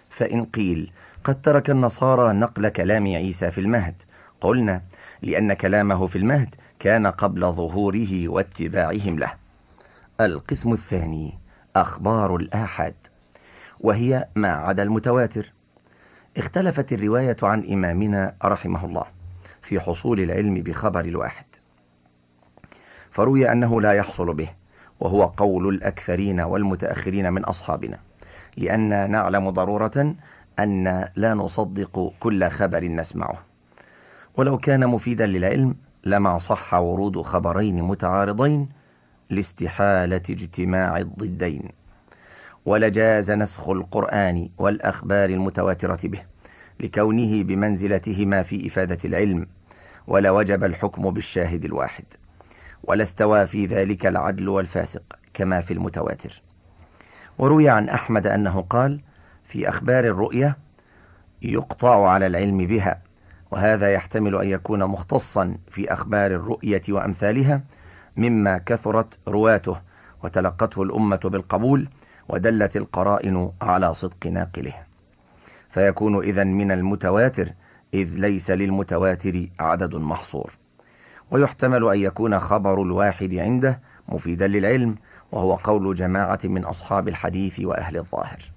[0.09, 0.91] فإن قيل
[1.23, 3.95] قد ترك النصارى نقل كلام عيسى في المهد
[4.41, 4.81] قلنا
[5.21, 9.33] لأن كلامه في المهد كان قبل ظهوره واتباعهم له.
[10.21, 11.39] القسم الثاني
[11.75, 12.95] أخبار الآحاد
[13.79, 15.51] وهي ما عدا المتواتر.
[16.37, 19.05] اختلفت الرواية عن إمامنا رحمه الله
[19.61, 21.45] في حصول العلم بخبر الواحد.
[23.11, 24.49] فروي أنه لا يحصل به
[24.99, 27.99] وهو قول الأكثرين والمتأخرين من أصحابنا
[28.57, 30.15] لأن نعلم ضرورة
[30.59, 33.43] أن لا نصدق كل خبر نسمعه.
[34.37, 38.69] ولو كان مفيدا للعلم لما صح ورود خبرين متعارضين
[39.29, 41.80] لاستحالة اجتماع الضدين.
[42.65, 46.21] ولجاز نسخ القرآن والأخبار المتواترة به
[46.79, 49.47] لكونه بمنزلتهما في إفادة العلم
[50.07, 52.03] ولوجب الحكم بالشاهد الواحد.
[52.83, 55.03] ولا استوى في ذلك العدل والفاسق
[55.33, 56.41] كما في المتواتر.
[57.37, 59.01] وروي عن أحمد أنه قال
[59.43, 60.57] في أخبار الرؤية
[61.41, 63.01] يقطع على العلم بها
[63.51, 67.61] وهذا يحتمل أن يكون مختصا في أخبار الرؤية وأمثالها
[68.17, 69.81] مما كثرت رواته
[70.23, 71.87] وتلقته الأمة بالقبول
[72.29, 74.73] ودلت القرائن على صدق ناقله.
[75.69, 77.49] فيكون إذا من المتواتر
[77.93, 80.51] إذ ليس للمتواتر عدد محصور.
[81.31, 84.95] ويحتمل أن يكون خبر الواحد عنده مفيدا للعلم
[85.31, 88.51] وهو قول جماعة من أصحاب الحديث وأهل الظاهر.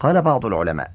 [0.00, 0.90] قال بعض العلماء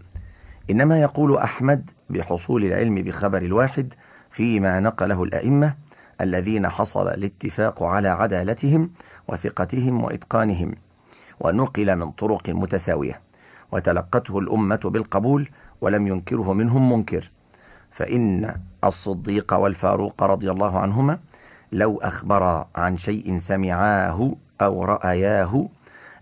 [0.70, 3.94] إنما يقول أحمد بحصول العلم بخبر الواحد
[4.32, 5.76] فيما نقله الأئمة
[6.22, 8.92] الذين حصل الاتفاق على عدالتهم
[9.28, 10.72] وثقتهم وإتقانهم.
[11.40, 13.22] ونقل من طرق متساوية
[13.72, 15.50] وتلقته الأمة بالقبول
[15.82, 17.32] ولم ينكره منهم منكر.
[17.92, 21.20] فإن الصديق والفاروق رضي الله عنهما
[21.72, 25.70] لو أخبر عن شيء سمعاه أو رأياه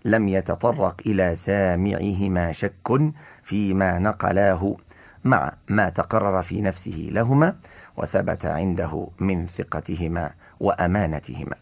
[0.04, 3.12] لم يتطرق إلى سامعهما شك
[3.42, 4.76] فيما نقلاه
[5.24, 7.56] مع ما تقرر في نفسه لهما
[7.96, 11.56] وثبت عنده من ثقتهما وأمانتهما.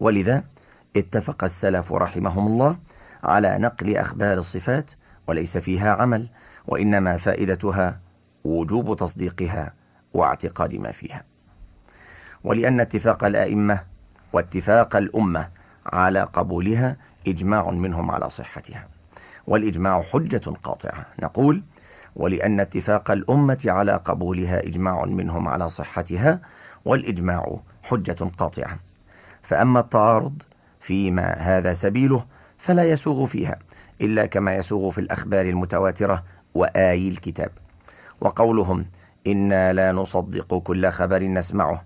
[0.00, 0.44] ولذا
[0.96, 2.78] اتفق السلف رحمهم الله
[3.24, 4.90] على نقل أخبار الصفات
[5.26, 6.28] وليس فيها عمل
[6.66, 8.00] وإنما فائدتها
[8.44, 9.74] وجوب تصديقها
[10.14, 11.24] واعتقاد ما فيها.
[12.44, 13.80] ولأن اتفاق الآئمة
[14.32, 15.48] واتفاق الأمة
[15.86, 18.88] على قبولها إجماع منهم على صحتها
[19.46, 21.06] والإجماع حجة قاطعة.
[21.22, 21.62] نقول
[22.16, 26.40] ولأن اتفاق الأمة على قبولها إجماع منهم على صحتها
[26.84, 28.78] والإجماع حجة قاطعة.
[29.42, 30.42] فأما التعارض
[30.88, 32.24] فيما هذا سبيله
[32.58, 33.58] فلا يسوغ فيها
[34.00, 36.24] إلا كما يسوغ في الأخبار المتواترة
[36.54, 37.50] وآي الكتاب.
[38.20, 38.86] وقولهم
[39.26, 41.84] إنا لا نصدق كل خبر نسمعه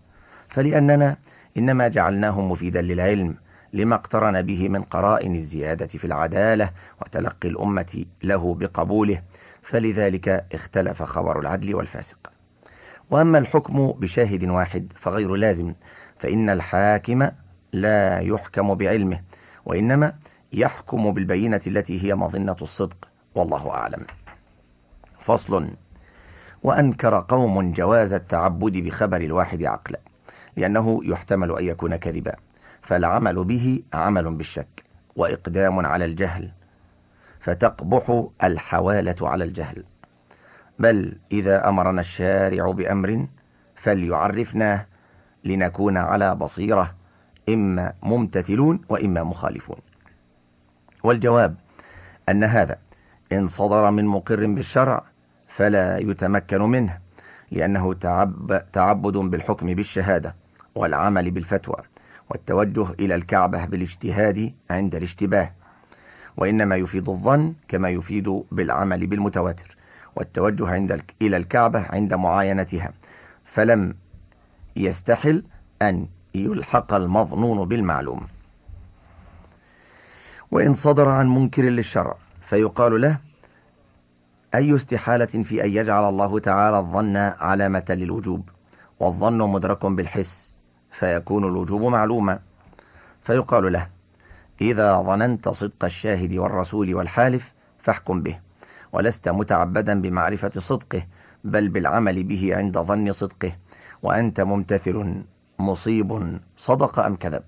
[0.49, 1.17] فلأننا
[1.57, 3.35] إنما جعلناه مفيدا للعلم
[3.73, 9.23] لما اقترن به من قرائن الزيادة في العدالة وتلقي الأمة له بقبوله
[9.63, 12.33] فلذلك اختلف خبر العدل والفاسق.
[13.11, 15.75] وأما الحكم بشاهد واحد فغير لازم
[16.19, 17.29] فإن الحاكم
[17.73, 19.21] لا يحكم بعلمه
[19.67, 20.15] وإنما
[20.53, 24.07] يحكم بالبينة التي هي مظنة الصدق والله أعلم.
[25.21, 25.71] فصل
[26.63, 30.01] وأنكر قوم جواز التعبد بخبر الواحد عقلا
[30.57, 32.35] لأنه يحتمل أن يكون كذبا
[32.83, 34.85] فالعمل به عمل بالشك
[35.17, 36.51] وإقدام على الجهل
[37.41, 39.85] فتقبح الحوالة على الجهل.
[40.79, 43.27] بل إذا أمرنا الشارع بأمر
[43.75, 44.87] فليعرفناه
[45.45, 46.95] لنكون على بصيرة
[47.49, 49.77] إما ممتثلون وإما مخالفون.
[51.05, 51.57] والجواب
[52.29, 52.79] أن هذا
[53.33, 55.05] إن صدر من مقر بالشرع
[55.49, 56.99] فلا يتمكن منه
[57.51, 60.35] لأنه تعب تعبد بالحكم بالشهادة
[60.75, 61.77] والعمل بالفتوى
[62.31, 65.53] والتوجه إلى الكعبة بالاجتهاد عند الاشتباه.
[66.37, 69.77] وإنما يفيد الظن كما يفيد بالعمل بالمتواتر
[70.17, 72.93] والتوجه عند إلى الكعبة عند معاينتها
[73.45, 73.95] فلم
[74.77, 75.45] يستحل
[75.83, 78.27] أن يلحق المظنون بالمعلوم.
[80.51, 83.19] وإن صدر عن منكر للشرع فيقال له
[84.55, 88.49] أي استحالة في أن يجعل الله تعالى الظن علامة للوجوب؟
[89.01, 90.53] والظن مدرك بالحس
[90.91, 92.39] فيكون الوجوب معلوما.
[93.23, 93.87] فيقال له
[94.61, 98.39] إذا ظننت صدق الشاهد والرسول والحالف فاحكم به.
[98.93, 101.03] ولست متعبدا بمعرفة صدقه
[101.45, 103.53] بل بالعمل به عند ظن صدقه.
[104.03, 105.23] وأنت ممتثل
[105.63, 107.43] مصيب صدق أم كذب؟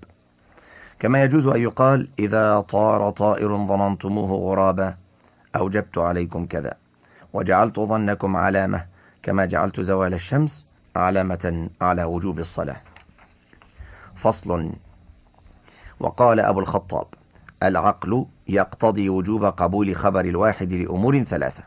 [0.99, 4.95] كما يجوز أن يقال إذا طار طائر ظننتموه غرابا
[5.55, 6.73] أوجبت عليكم كذا
[7.33, 8.85] وجعلت ظنكم علامة
[9.23, 12.77] كما جعلت زوال الشمس علامة على وجوب الصلاة.
[14.15, 14.71] فصل.
[15.99, 17.07] وقال أبو الخطاب
[17.63, 21.63] العقل يقتضي وجوب قبول خبر الواحد لأمور ثلاثة.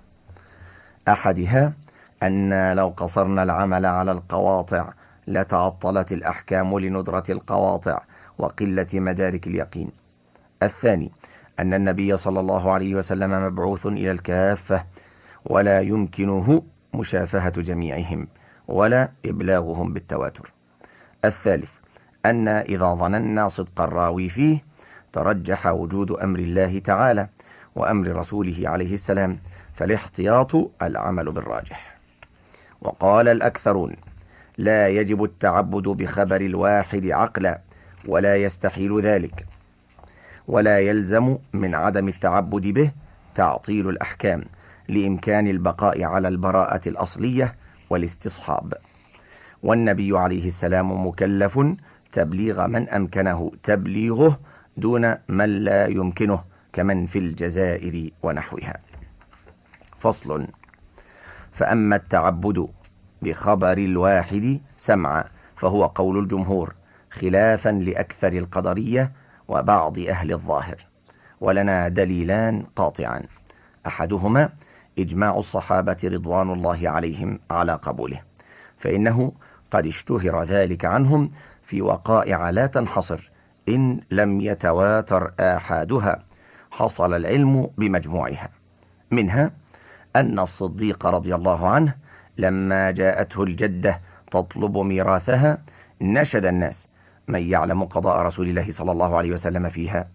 [1.09, 1.73] أحدها
[2.23, 4.93] أن لو قصرنا العمل على القواطع
[5.29, 8.01] لتعطلت الأحكام لندرة القواطع
[8.39, 9.91] وقلة مدارك اليقين.
[10.63, 11.13] الثاني
[11.61, 14.85] أن النبي صلى الله عليه وسلم مبعوث إلى الكافة
[15.47, 16.63] ولا يمكنه
[16.95, 18.29] مشافهة جميعهم
[18.69, 20.53] ولا إبلاغهم بالتواتر.
[21.25, 21.71] الثالث
[22.27, 24.65] أن إذا ظننا صدق الراوي فيه
[25.13, 27.29] ترجح وجود أمر الله تعالى
[27.77, 29.39] وأمر رسوله عليه السلام
[29.75, 31.99] فالاحتياط العمل بالراجح.
[32.81, 33.97] وقال الأكثرون
[34.59, 37.61] لا يجب التعبد بخبر الواحد عقلا
[38.09, 39.47] ولا يستحيل ذلك.
[40.49, 42.93] ولا يلزم من عدم التعبد به
[43.35, 44.45] تعطيل الأحكام
[44.89, 47.53] لإمكان البقاء على البراءة الأصلية
[47.91, 48.75] والاستصحاب.
[49.63, 51.61] والنبي عليه السلام مكلف
[52.13, 54.41] تبليغ من أمكنه تبليغه
[54.77, 58.77] دون من لا يمكنه كمن في الجزائر ونحوها.
[59.99, 60.47] فصل.
[61.53, 62.69] فأما التعبد
[63.23, 65.25] بخبر الواحد سمعا
[65.57, 66.75] فهو قول الجمهور
[67.11, 69.13] خلافا لأكثر القدرية
[69.49, 70.77] وبعض أهل الظاهر
[71.41, 73.25] ولنا دليلان قاطعان.
[73.87, 74.49] أحدهما
[74.99, 78.21] إجماع الصحابة رضوان الله عليهم على قبوله
[78.79, 79.33] فإنه
[79.71, 81.31] قد اشتهر ذلك عنهم
[81.63, 83.31] في وقائع لا تنحصر
[83.69, 86.25] إن لم يتواتر آحادها
[86.71, 88.51] حصل العلم بمجموعها.
[89.11, 89.51] منها
[90.17, 91.95] أن الصديق رضي الله عنه
[92.39, 95.59] لما جاءته الجدة تطلب ميراثها
[96.01, 96.89] نشد الناس.
[97.29, 100.09] من يعلم قضاء رسول الله صلى الله عليه وسلم فيها.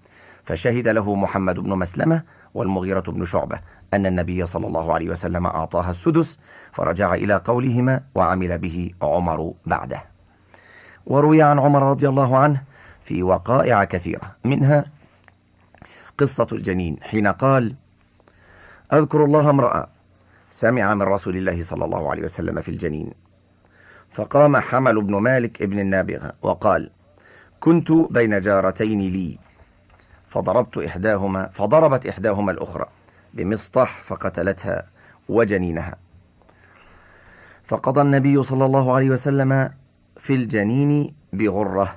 [0.43, 3.59] فشهد له محمد بن مسلمة والمغيرة بن شعبة
[3.93, 6.39] أن النبي صلى الله عليه وسلم أعطاها السدس
[6.71, 10.03] فرجع إلى قولهما وعمل به عمر بعده.
[11.05, 12.61] وروي عن عمر رضي الله عنه
[13.01, 14.36] في وقائع كثيرة.
[14.43, 14.86] منها
[16.17, 17.76] قصة الجنين حين قال
[18.93, 19.88] أذكر الله امرأة
[20.54, 23.12] سمع من رسول الله صلى الله عليه وسلم في الجنين.
[24.12, 26.89] فقام حمل بن مالك ابن النابغة وقال
[27.60, 29.39] كنت بين جارتين لي.
[30.30, 32.86] فضربت إحداهما فضربت إحداهما الأخرى
[33.34, 34.86] بمسطح فقتلتها
[35.30, 35.95] وجنينها.
[37.64, 39.72] فقضى النبي صلى الله عليه وسلم
[40.18, 41.95] في الجنين بغرة.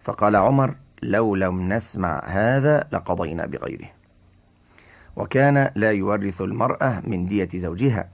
[0.00, 3.95] فقال عمر لو لم نسمع هذا لقضينا بغيره.
[5.16, 8.08] وكان لا يورث المرأة من دية زوجها.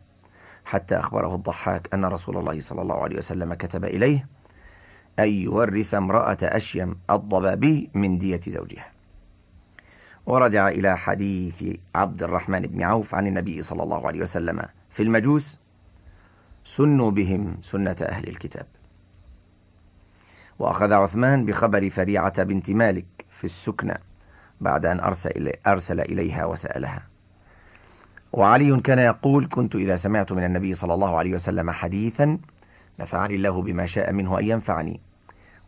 [0.65, 4.29] حتى أخبره الضحاك أن رسول الله صلى الله عليه وسلم كتب إليه
[5.19, 8.93] أن يورث امرأة أشيم الضبابي من دية زوجها.
[10.27, 15.59] ورجع إلى حديث عبد الرحمن بن عوف عن النبي صلى الله عليه وسلم في المجوس
[16.65, 18.67] سنوا بهم سنة أهل الكتاب
[20.59, 24.12] وأخذ عثمان بخبر فريعة بنت مالك في السكنة.
[24.63, 27.03] بعد أن أرسل, أرسل إليها وسألها.
[28.33, 32.39] وعلي كان يقول كنت إذا سمعت من النبي صلى الله عليه وسلم حديثا
[32.99, 35.01] نفعني الله بما شاء منه أن ينفعني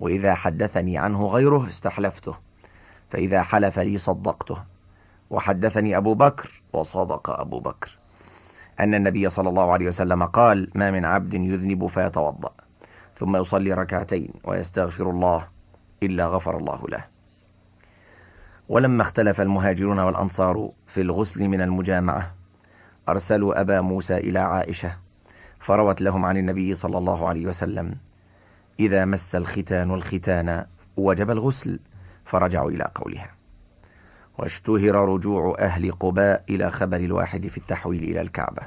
[0.01, 2.35] وإذا حدثني عنه غيره استحلفته
[3.11, 4.63] فإذا حلف لي صدقته
[5.31, 7.99] وحدثني أبو بكر وصدق أبو بكر.
[8.81, 12.51] أن النبي صلى الله عليه وسلم قال ما من عبد يذنب فيتوضأ
[13.15, 15.49] ثم يصلي ركعتين ويستغفر الله
[16.03, 17.14] إلا غفر الله له.
[18.69, 22.35] ولما اختلف المهاجرون والأنصار في الغسل من المجامعة
[23.09, 24.97] أرسلوا أبا موسى إلى عائشة
[25.59, 27.97] فروت لهم عن النبي صلى الله عليه وسلم
[28.81, 31.81] إذا مس الختان الختان وجب الغسل
[32.25, 33.31] فرجعوا إلى قولها.
[34.39, 38.63] واشتهر رجوع أهل قباء إلى خبر الواحد في التحويل إلى الكعبة.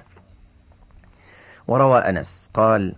[1.68, 2.96] وروى أنس قال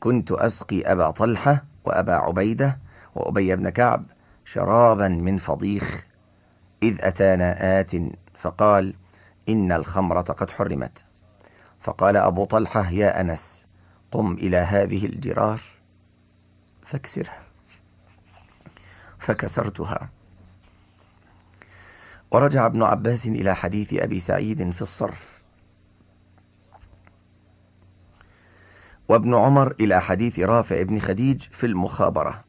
[0.00, 2.78] كنت أسقي أبا طلحة وأبا عبيدة
[3.14, 4.04] وأبي بن كعب
[4.44, 6.06] شرابا من فضيخ
[6.82, 7.90] إذ أتانا آت
[8.34, 8.94] فقال
[9.48, 11.04] إن الخمرة قد حرمت.
[11.80, 13.66] فقال أبو طلحة يا أنس
[14.10, 15.60] قم إلى هذه الجرار
[16.82, 17.42] فاكسرها.
[19.18, 20.10] فكسرتها.
[22.30, 25.42] ورجع ابن عباس إلى حديث أبي سعيد في الصرف.
[29.08, 32.44] وابن عمر إلى حديث رافع بن خديج في المخابرة.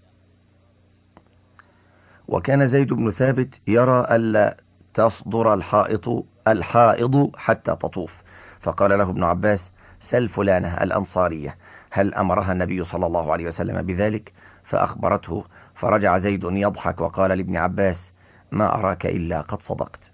[2.27, 4.57] وكان زيد بن ثابت يرى ألا
[4.93, 8.23] تصدر الحائط الحائض حتى تطوف.
[8.59, 11.57] فقال له ابن عباس سل فلانة الأنصارية
[11.91, 15.43] هل أمرها النبي صلى الله عليه وسلم بذلك؟ فأخبرته
[15.75, 18.13] فرجع زيد يضحك وقال لابن عباس
[18.51, 20.11] ما أراك إلا قد صدقت.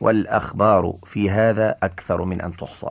[0.00, 2.88] والأخبار في هذا أكثر من أن تحصى.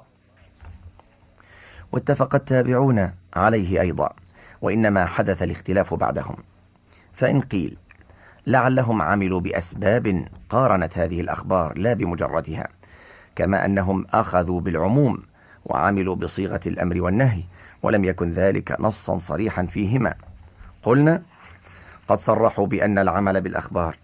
[1.91, 4.09] واتفق التابعون عليه أيضا
[4.61, 6.35] وإنما حدث الاختلاف بعدهم.
[7.13, 7.77] فإن قيل
[8.47, 12.67] لعلهم عملوا بأسباب قارنت هذه الأخبار لا بمجردها
[13.35, 15.23] كما أنهم أخذوا بالعموم
[15.65, 17.43] وعملوا بصيغة الأمر والنهي
[17.83, 20.13] ولم يكن ذلك نصا صريحا فيهما.
[20.83, 21.21] قلنا
[22.07, 23.97] قد صرحوا بأن العمل بالأخبار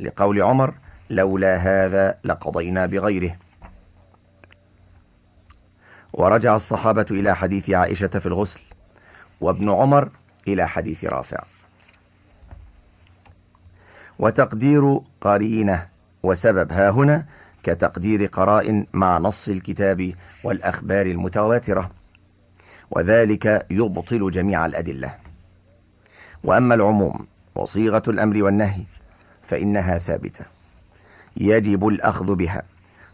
[0.00, 0.74] لقول عمر
[1.10, 3.36] لولا هذا لقضينا بغيره
[6.12, 8.60] ورجع الصحابة إلى حديث عائشة في الغسل
[9.40, 10.08] وابن عمر
[10.48, 11.38] إلى حديث رافع.
[14.18, 15.86] وتقدير قرينة
[16.22, 17.26] وسبب ها هنا
[17.62, 20.12] كتقدير قراء مع نص الكتاب
[20.44, 21.90] والأخبار المتواترة.
[22.90, 25.14] وذلك يبطل جميع الأدلة.
[26.44, 28.82] وأما العموم وصيغة الأمر والنهي
[29.42, 30.44] فإنها ثابتة.
[31.36, 32.62] يجب الأخذ بها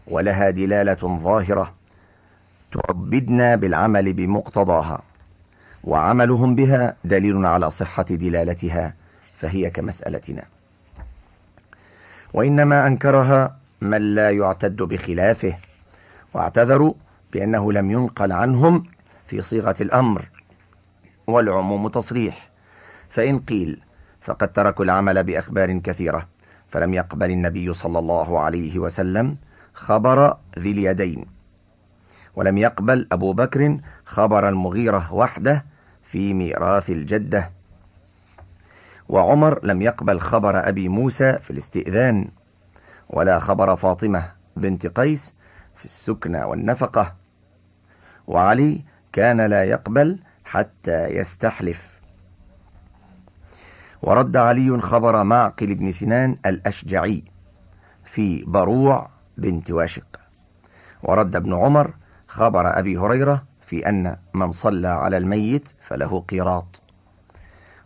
[0.07, 1.73] ولها دلالة ظاهرة
[2.71, 5.01] تعبدنا بالعمل بمقتضاها.
[5.83, 8.93] وعملهم بها دليل على صحة دلالتها
[9.37, 10.52] فهي كمسألتنا.
[12.33, 15.55] وإنما أنكرها من لا يعتد بخلافه
[16.33, 16.93] واعتذروا
[17.33, 18.83] بأنه لم ينقل عنهم
[19.27, 20.29] في صيغة الأمر
[21.27, 22.49] والعموم تصريح.
[23.09, 23.81] فإن قيل
[24.21, 26.27] فقد تركوا العمل بأخبار كثيرة
[26.67, 29.37] فلم يقبل النبي صلى الله عليه وسلم
[29.73, 31.25] خبر ذي اليدين.
[32.35, 35.65] ولم يقبل أبو بكر خبر المغيرة وحده
[36.03, 37.51] في ميراث الجدة.
[39.09, 42.29] وعمر لم يقبل خبر أبي موسى في الاستئذان
[43.09, 45.33] ولا خبر فاطمة بنت قيس
[45.75, 47.15] في السكنى والنفقة.
[48.27, 48.81] وعلي
[49.13, 51.99] كان لا يقبل حتى يستحلف.
[54.01, 57.23] ورد علي خبر معقل بن سنان الأشجعي
[58.03, 60.19] في بروع بنت واشق.
[61.03, 61.93] ورد ابن عمر
[62.27, 66.82] خبر أبي هريرة في أن من صلى على الميت فله قيراط.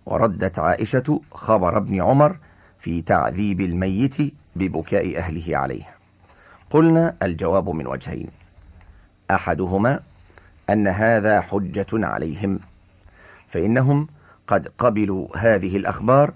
[0.07, 2.37] وردت عائشة خبر ابن عمر
[2.79, 4.17] في تعذيب الميت
[4.55, 5.83] ببكاء أهله عليه.
[6.69, 8.29] قلنا الجواب من وجهين.
[9.31, 9.99] أحدهما
[10.69, 12.59] أن هذا حجة عليهم
[13.47, 14.07] فإنهم
[14.47, 16.33] قد قبلوا هذه الأخبار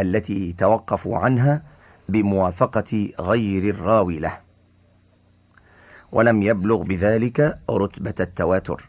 [0.00, 1.62] التي توقفوا عنها
[2.08, 4.38] بموافقة غير الراوي له.
[6.12, 8.88] ولم يبلغ بذلك رتبة التواتر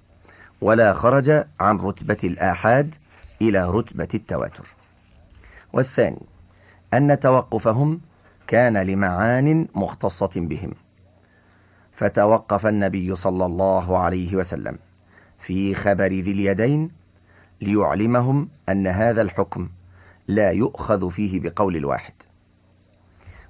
[0.61, 2.95] ولا خرج عن رتبة الآحاد
[3.49, 4.67] إلى رتبة التواتر.
[5.73, 6.25] والثاني
[6.93, 8.01] أن توقفهم
[8.47, 10.71] كان لمعان مختصة بهم.
[11.93, 14.77] فتوقف النبي صلى الله عليه وسلم
[15.39, 16.91] في خبر ذي اليدين
[17.61, 19.69] ليعلمهم أن هذا الحكم
[20.27, 22.13] لا يؤخذ فيه بقول الواحد.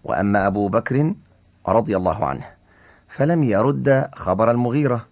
[0.03, 1.13] وأما أبو بكر
[1.67, 2.45] رضي الله عنه
[3.07, 5.07] فلم يرد خبر المغيرة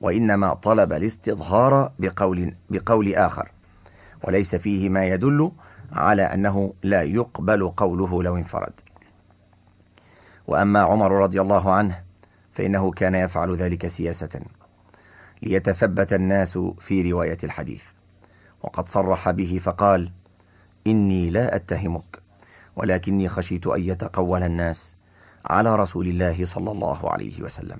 [0.00, 3.53] وإنما طلب الاستظهار بقول, بقول آخر.
[4.24, 5.52] وليس فيه ما يدل
[5.92, 8.80] على أنه لا يقبل قوله لو انفرد.
[10.46, 12.02] وأما عمر رضي الله عنه
[12.52, 14.40] فإنه كان يفعل ذلك سياسة
[15.42, 17.84] ليتثبت الناس في رواية الحديث.
[18.62, 20.10] وقد صرح به فقال
[20.86, 22.18] إني لا أتهمك
[22.76, 24.96] ولكني خشيت أن يتقول الناس
[25.44, 27.78] على رسول الله صلى الله عليه وسلم.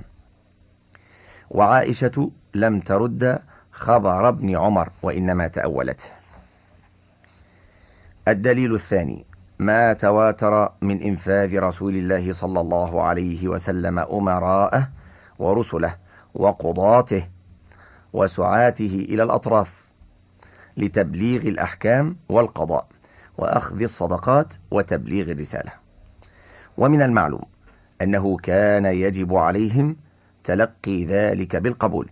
[1.50, 3.42] وعائشة لم ترد
[3.72, 6.23] خبر ابن عمر وإنما تأولته.
[8.28, 9.26] الدليل الثاني
[9.58, 14.88] ما تواتر من إنفاذ رسول الله صلى الله عليه وسلم أمراءه
[15.38, 15.96] ورسله
[16.34, 17.28] وقضاته
[18.12, 19.90] وسعاته إلى الأطراف
[20.76, 22.86] لتبليغ الأحكام والقضاء
[23.38, 25.72] وأخذ الصدقات وتبليغ الرسالة.
[26.78, 27.44] ومن المعلوم
[28.02, 29.96] أنه كان يجب عليهم
[30.44, 32.10] تلقي ذلك بالقبول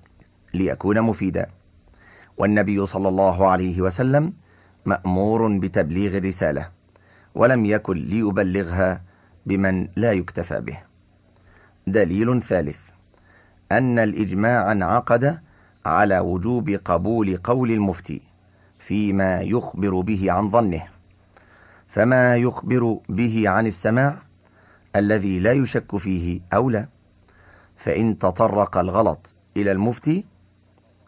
[0.55, 1.47] ليكون مفيدا.
[2.39, 4.33] والنبي صلى الله عليه وسلم
[4.87, 6.69] مأمور بتبليغ الرسالة
[7.35, 9.03] ولم يكن ليبلغها
[9.47, 10.79] بمن لا يكتفى به.
[11.87, 12.81] دليل ثالث
[13.73, 15.41] أن الإجماع انعقد
[15.87, 18.23] على وجوب قبول قول المفتي
[18.79, 20.83] فيما يخبر به عن ظنه.
[21.89, 24.17] فما يخبر به عن السماع
[24.97, 26.89] الذي لا يشك فيه أولى
[27.77, 30.25] فإن تطرق الغلط إلى المفتي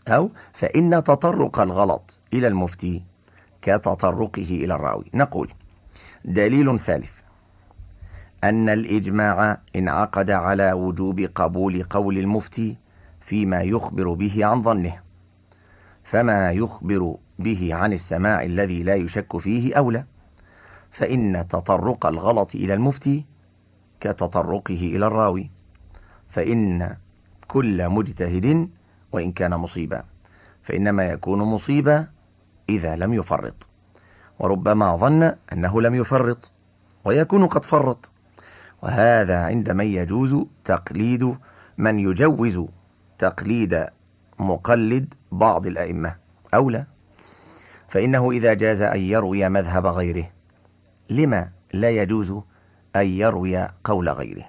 [0.08, 3.02] أو فإن تطرق الغلط إلى المفتي
[3.64, 5.04] كتطرقه إلى الراوي.
[5.14, 5.50] نقول
[6.24, 7.12] دليل ثالث
[8.44, 12.76] أن الإجماع انعقد على وجوب قبول قول المفتي
[13.20, 15.00] فيما يخبر به عن ظنه
[16.04, 20.04] فما يخبر به عن السماع الذي لا يشك فيه أولى
[20.90, 23.24] فإن تطرق الغلط إلى المفتي
[24.00, 25.50] كتطرقه إلى الراوي
[26.28, 26.96] فإن
[27.48, 28.68] كل مجتهد
[29.12, 30.04] وإن كان مصيبا
[30.62, 32.06] فإنما يكون مصيبا
[32.68, 33.68] إذا لم يفرط.
[34.38, 36.52] وربما ظن أنه لم يفرط
[37.04, 38.10] ويكون قد فرط.
[38.82, 41.34] وهذا عند من يجوز تقليد
[41.78, 42.66] من يجوز
[43.18, 43.86] تقليد
[44.38, 46.16] مقلد بعض الأئمة
[46.54, 46.84] أو لا؟
[47.88, 50.30] فإنه إذا جاز أن يروي مذهب غيره
[51.10, 52.30] لما لا يجوز
[52.96, 54.44] أن يروي قول غيره؟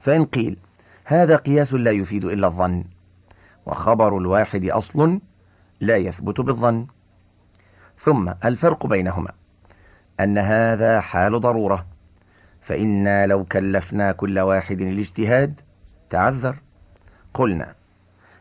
[0.00, 0.56] فإن قيل
[1.04, 2.84] هذا قياس لا يفيد إلا الظن
[3.66, 5.20] وخبر الواحد أصل
[5.84, 6.86] لا يثبت بالظن.
[7.98, 9.32] ثم الفرق بينهما.
[10.20, 11.86] أن هذا حال ضرورة.
[12.60, 15.60] فإنا لو كلفنا كل واحد الاجتهاد
[16.10, 16.56] تعذر.
[17.34, 17.74] قلنا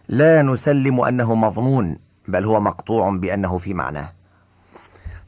[0.08, 4.12] لا نسلم أنه مظنون بل هو مقطوع بأنه في معناه.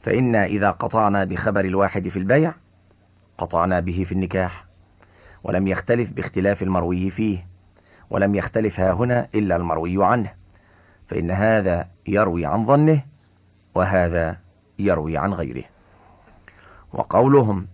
[0.00, 2.54] فإنا إذا قطعنا بخبر الواحد في البيع
[3.38, 4.64] قطعنا به في النكاح.
[5.44, 7.46] ولم يختلف باختلاف المروي فيه.
[8.10, 10.45] ولم يختلف ها هنا إلا المروي عنه.
[11.08, 13.02] فإن هذا يروي عن ظنه
[13.74, 14.38] وهذا
[14.78, 15.64] يروي عن غيره.
[16.92, 17.66] وقولهم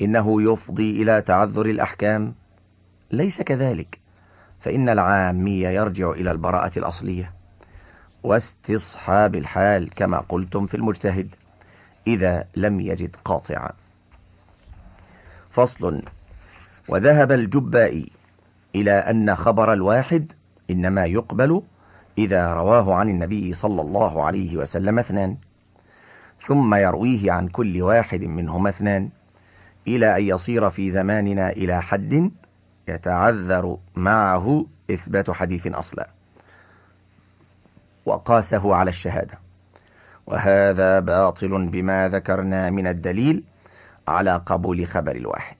[0.00, 2.34] إنه يفضي إلى تعذر الأحكام
[3.10, 3.98] ليس كذلك
[4.60, 7.32] فإن العامي يرجع إلى البراءة الأصلية
[8.22, 11.34] واستصحاب الحال كما قلتم في المجتهد
[12.06, 13.72] إذا لم يجد قاطعا.
[15.50, 16.02] فصل
[16.88, 18.10] وذهب الجبائي
[18.74, 20.32] إلى أن خبر الواحد
[20.70, 21.62] إنما يقبل
[22.18, 25.36] إذا رواه عن النبي صلى الله عليه وسلم اثنان
[26.40, 29.08] ثم يرويه عن كل واحد منهما اثنان
[29.86, 32.30] إلى أن يصير في زماننا إلى حد
[32.88, 36.08] يتعذر معه إثبات حديث أصلا.
[38.06, 39.38] وقاسه على الشهادة.
[40.26, 43.44] وهذا باطل بما ذكرنا من الدليل
[44.08, 45.56] على قبول خبر الواحد.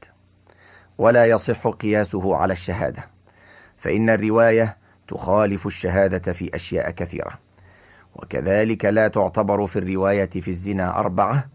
[0.99, 3.03] ولا يصح قياسه على الشهادة.
[3.77, 4.77] فإن الرواية
[5.09, 7.39] تخالف الشهادة في أشياء كثيرة.
[8.17, 11.49] وكذلك لا تعتبر في الرواية في الزنا أربعة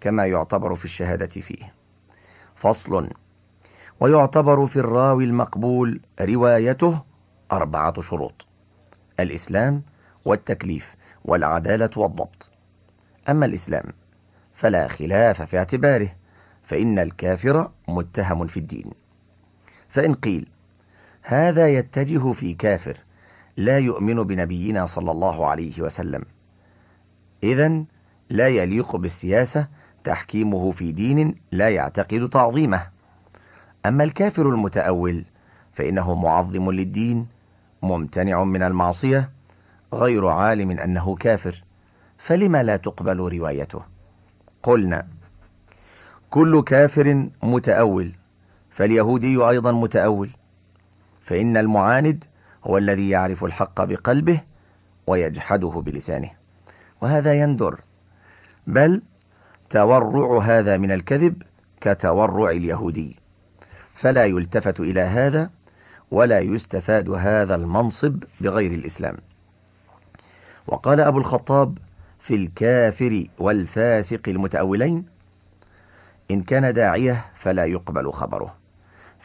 [0.00, 1.74] كما يعتبر في الشهادة فيه.
[2.54, 3.08] فصل
[4.00, 7.02] ويعتبر في الراوي المقبول روايته
[7.52, 8.46] أربعة شروط
[9.20, 9.82] الإسلام
[10.24, 12.50] والتكليف والعدالة والضبط.
[13.28, 13.84] أما الإسلام
[14.52, 16.08] فلا خلاف في اعتباره
[16.62, 18.90] فإن الكافر متهم في الدين.
[19.88, 20.48] فإن قيل
[21.28, 22.96] هذا يتجه في كافر
[23.56, 26.22] لا يؤمن بنبينا صلى الله عليه وسلم.
[27.42, 27.84] إذا
[28.30, 29.68] لا يليق بالسياسة
[30.04, 32.86] تحكيمه في دين لا يعتقد تعظيمه.
[33.86, 35.24] أما الكافر المتأول
[35.72, 37.26] فإنه معظم للدين
[37.82, 39.30] ممتنع من المعصية
[39.94, 41.64] غير عالم أنه كافر.
[42.18, 43.80] فلما لا تقبل روايته؟
[44.62, 45.06] قلنا
[46.30, 48.12] كل كافر متأول
[48.70, 50.30] فاليهودي أيضا متأول.
[51.26, 52.24] فإن المعاند
[52.64, 54.40] هو الذي يعرف الحق بقلبه
[55.06, 56.30] ويجحده بلسانه.
[57.00, 57.80] وهذا يندر.
[58.66, 59.02] بل
[59.70, 61.42] تورع هذا من الكذب
[61.80, 63.16] كتورع اليهودي.
[63.94, 65.50] فلا يلتفت إلى هذا
[66.10, 69.16] ولا يستفاد هذا المنصب بغير الإسلام.
[70.66, 71.78] وقال أبو الخطاب
[72.18, 75.06] في الكافر والفاسق المتأولين
[76.30, 78.65] إن كان داعية فلا يقبل خبره.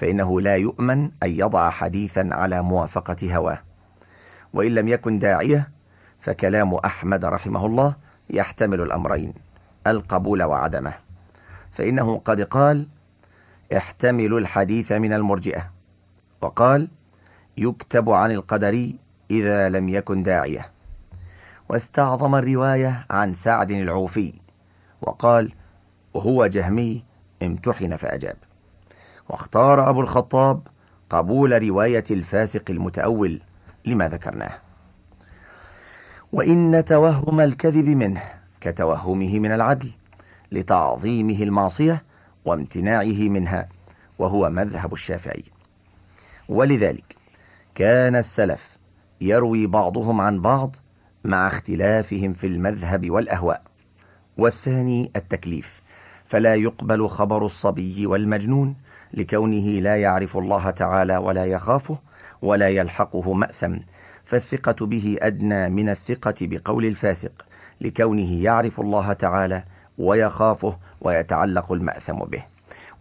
[0.02, 3.60] فإنه لا يؤمن أن يضع حديثا على موافقة هواه.
[4.54, 5.70] وإن لم يكن داعية
[6.20, 7.96] فكلام أحمد رحمه الله
[8.30, 9.34] يحتمل الأمرين
[9.88, 10.94] القبول وعدمه.
[11.72, 12.88] فإنه قد قال
[13.78, 15.72] احتمل الحديث من المرجئة.
[16.42, 16.88] وقال
[17.58, 19.00] يكتب عن القدري
[19.32, 20.72] إذا لم يكن داعية.
[21.70, 24.34] واستعظم الرواية عن سعد العوفي
[25.02, 25.54] وقال
[26.16, 27.04] هو جهمي
[27.44, 28.51] امتحن فأجاب.
[29.32, 30.68] واختار أبو الخطاب
[31.10, 33.42] قبول رواية الفاسق المتأول
[33.86, 34.52] لما ذكرناه.
[36.32, 38.24] وإن توهم الكذب منه
[38.62, 39.92] كتوهمه من العدل
[40.52, 42.04] لتعظيمه المعصية
[42.46, 43.70] وامتناعه منها
[44.20, 45.44] وهو مذهب الشافعي.
[46.50, 47.16] ولذلك
[47.76, 48.78] كان السلف
[49.22, 50.76] يروي بعضهم عن بعض
[51.24, 53.62] مع اختلافهم في المذهب والأهواء.
[54.38, 55.82] والثاني التكليف
[56.26, 58.76] فلا يقبل خبر الصبي والمجنون
[59.14, 61.98] لكونه لا يعرف الله تعالى ولا يخافه
[62.42, 63.78] ولا يلحقه مأثم
[64.26, 67.46] فالثقة به أدنى من الثقة بقول الفاسق
[67.82, 69.64] لكونه يعرف الله تعالى
[69.98, 72.44] ويخافه ويتعلق المأثم به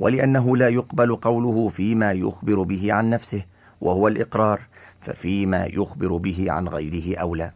[0.01, 3.43] ولأنه لا يقبل قوله فيما يخبر به عن نفسه
[3.81, 4.61] وهو الإقرار
[5.01, 7.51] ففيما يخبر به عن غيره أولى.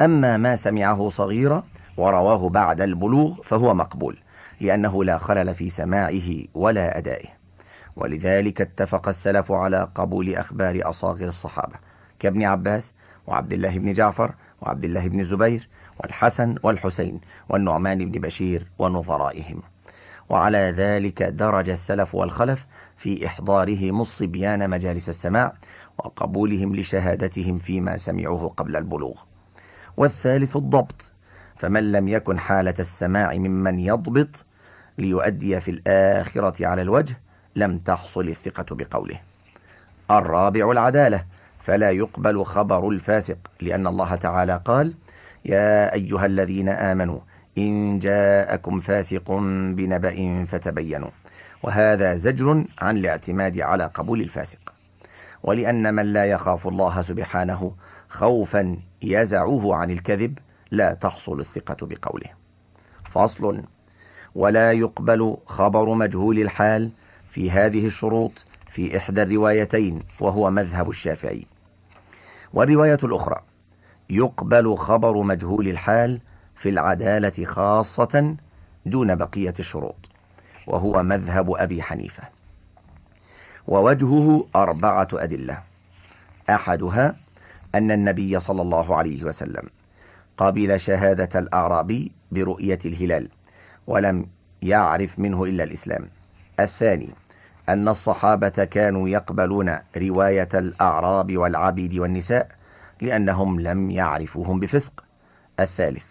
[0.00, 1.64] أما ما سمعه صغيرا
[1.96, 4.18] ورواه بعد البلوغ فهو مقبول
[4.60, 7.35] لأنه لا خلل في سماعه ولا أدائه.
[7.96, 11.74] ولذلك اتفق السلف على قبول أخبار أصاغر الصحابة
[12.18, 12.92] كابن عباس
[13.26, 15.68] وعبد الله بن جعفر وعبد الله بن الزبير
[16.00, 19.62] والحسن والحسين والنعمان بن بشير ونظرائهم.
[20.28, 22.66] وعلى ذلك درج السلف والخلف
[22.96, 25.52] في إحضارهم الصبيان مجالس السماع
[25.98, 29.20] وقبولهم لشهادتهم فيما سمعوه قبل البلوغ.
[29.96, 31.12] والثالث الضبط
[31.56, 34.44] فمن لم يكن حالة السماع ممن يضبط
[34.98, 37.20] ليؤدي في الآخرة على الوجه
[37.56, 39.20] لم تحصل الثقة بقوله.
[40.10, 41.24] الرابع العدالة
[41.60, 44.94] فلا يقبل خبر الفاسق لأن الله تعالى قال
[45.44, 47.20] يا أيها الذين آمنوا
[47.58, 49.30] إن جاءكم فاسق
[49.76, 51.10] بنبأ فتبينوا.
[51.62, 54.72] وهذا زجر عن الاعتماد على قبول الفاسق.
[55.42, 57.72] ولأن من لا يخاف الله سبحانه
[58.08, 60.38] خوفا يزعه عن الكذب
[60.70, 62.30] لا تحصل الثقة بقوله.
[63.10, 63.62] فصل
[64.34, 66.92] ولا يقبل خبر مجهول الحال
[67.36, 71.46] في هذه الشروط في إحدى الروايتين وهو مذهب الشافعي.
[72.54, 73.40] والرواية الأخرى
[74.10, 76.20] يقبل خبر مجهول الحال
[76.54, 78.36] في العدالة خاصة
[78.86, 80.10] دون بقية الشروط
[80.66, 82.22] وهو مذهب أبي حنيفة.
[83.66, 85.62] ووجهه أربعة أدلة.
[86.50, 87.16] أحدها
[87.74, 89.68] أن النبي صلى الله عليه وسلم
[90.36, 93.28] قبل شهادة الأعرابي برؤية الهلال
[93.86, 94.26] ولم
[94.62, 96.08] يعرف منه إلا الإسلام.
[96.60, 97.08] الثاني
[97.68, 102.48] أن الصحابة كانوا يقبلون رواية الأعراب والعبيد والنساء
[103.00, 105.04] لأنهم لم يعرفوهم بفسق.
[105.60, 106.04] الثالث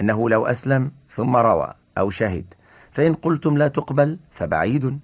[0.00, 2.54] أنه لو أسلم ثم روى أو شهد
[2.90, 4.98] فإن قلتم لا تقبل فبعيد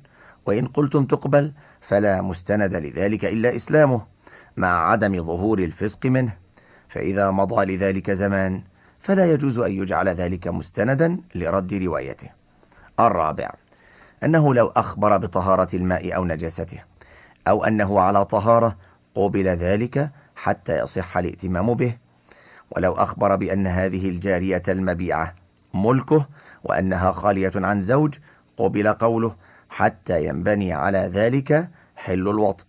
[0.46, 4.02] وإن قلتم تقبل فلا مستند لذلك إلا إسلامه
[4.56, 6.36] مع عدم ظهور الفسق منه.
[6.88, 8.62] فإذا مضى لذلك زمان
[9.00, 12.28] فلا يجوز أن يجعل ذلك مستندا لرد روايته.
[13.00, 13.50] الرابع
[14.24, 16.78] أنه لو أخبر بطهارة الماء أو نجاسته
[17.48, 18.76] أو أنه على طهارة
[19.14, 21.96] قبل ذلك حتى يصح الائتمام به.
[22.70, 25.34] ولو أخبر بأن هذه الجارية المبيعة
[25.74, 26.26] ملكه
[26.64, 28.14] وأنها خالية عن زوج
[28.56, 29.36] قبل قوله
[29.68, 32.64] حتى ينبني على ذلك حل الوطء.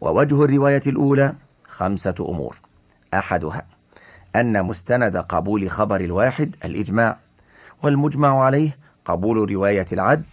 [0.00, 1.34] ووجه الرواية الأولى
[1.64, 2.60] خمسة أمور.
[3.14, 3.66] أحدها
[4.36, 7.18] أن مستند قبول خبر الواحد الإجماع
[7.82, 10.24] والمجمع عليه قبول رواية العدل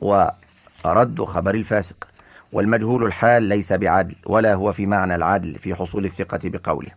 [0.00, 2.08] ورد خبر الفاسق.
[2.52, 6.90] والمجهول الحال ليس بعدل ولا هو في معنى العدل في حصول الثقة بقوله.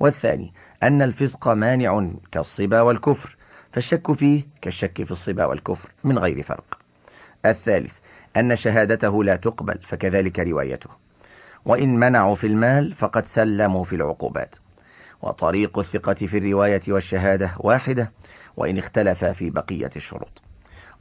[0.00, 0.52] والثاني
[0.82, 3.36] أن الفسق مانع كالصبا والكفر
[3.72, 6.78] فالشك فيه كالشك في الصبا والكفر من غير فرق.
[7.46, 7.98] الثالث
[8.36, 10.90] أن شهادته لا تقبل فكذلك روايته.
[11.64, 14.56] وإن منعوا في المال فقد سلموا في العقوبات.
[15.22, 18.12] وطريق الثقة في الرواية والشهادة واحدة
[18.56, 20.42] وإن اختلف في بقية الشروط.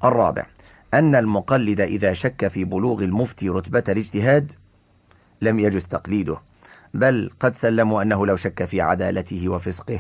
[0.04, 0.46] الرابع
[0.94, 4.52] أن المقلد إذا شك في بلوغ المفتي رتبة الاجتهاد
[5.42, 6.38] لم يجز تقليده
[6.94, 10.00] بل قد سلموا أنه لو شك في عدالته وفسقه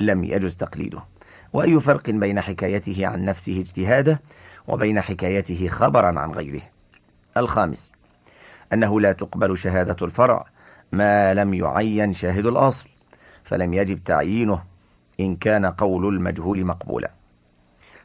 [0.00, 1.04] لم يجز تقليده.
[1.52, 4.20] وأي فرق بين حكايته عن نفسه اجتهاده
[4.68, 6.62] وبين حكايته خبرا عن غيره؟
[7.36, 7.90] الخامس
[8.72, 10.44] أنه لا تقبل شهادة الفرع
[10.92, 12.88] ما لم يعين شاهد الأصل
[13.44, 14.62] فلم يجب تعيينه
[15.20, 17.10] إن كان قول المجهول مقبولا.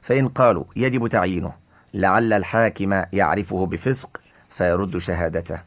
[0.01, 1.53] فإن قالوا يجب تعيينه
[1.93, 5.59] لعل الحاكم يعرفه بفسق فيرد شهادته.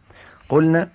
[0.49, 0.89] قلنا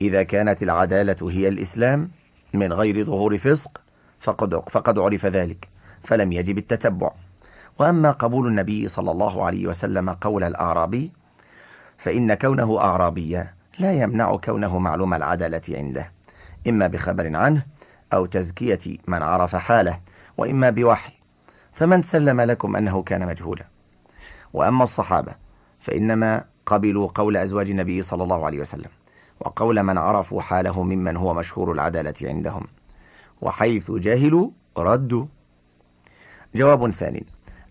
[0.00, 2.10] إذا كانت العدالة هي الإسلام
[2.54, 3.80] من غير ظهور فسق
[4.20, 5.68] فقد, فقد عرف ذلك
[6.02, 7.10] فلم يجب التتبع.
[7.78, 11.12] وأما قبول النبي صلى الله عليه وسلم قول الأعرابي
[11.96, 16.12] فإن كونه أعرابيا لا يمنع كونه معلوم العدالة عنده.
[16.68, 17.62] إما بخبر عنه
[18.12, 20.00] أو تزكية من عرف حاله
[20.38, 21.12] وإما بوحي
[21.72, 23.64] فمن سلم لكم أنه كان مجهولا.
[24.52, 25.34] وأما الصحابة
[25.80, 28.90] فإنما قبلوا قول أزواج النبي صلى الله عليه وسلم
[29.40, 32.66] وقول من عرفوا حاله ممن هو مشهور العدالة عندهم
[33.40, 35.26] وحيث جاهلوا ردوا.
[36.54, 37.26] جواب ثاني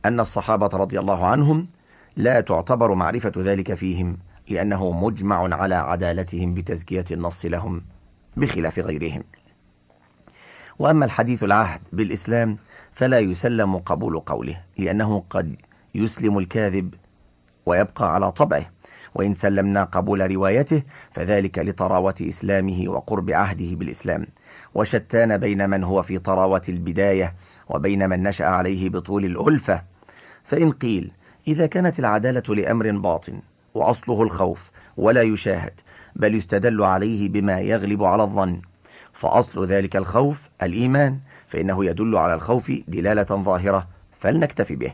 [0.06, 1.68] أن الصحابة رضي الله عنهم
[2.16, 4.18] لا تعتبر معرفة ذلك فيهم
[4.50, 7.82] لأنه مجمع على عدالتهم بتزكية النص لهم
[8.38, 9.24] بخلاف غيرهم.
[10.80, 12.58] وأما الحديث العهد بالإسلام
[12.92, 15.56] فلا يسلم قبول قوله لأنه قد
[15.96, 16.94] يسلم الكاذب
[17.66, 18.66] ويبقى على طبعه
[19.16, 24.28] وإن سلمنا قبول روايته فذلك لطراوة إسلامه وقرب عهده بالإسلام.
[24.76, 27.36] وشتان بين من هو في طراوة البداية
[27.70, 29.84] وبين من نشأ عليه بطول الألفة.
[30.44, 31.12] فإن قيل
[31.48, 33.42] إذا كانت العدالة لأمر باطن
[33.74, 35.74] وأصله الخوف ولا يشاهد
[36.16, 38.62] بل يستدل عليه بما يغلب على الظن.
[39.20, 43.88] فأصل ذلك الخوف الإيمان فإنه يدل على الخوف دلالة ظاهرة
[44.20, 44.94] فلنكتفي به.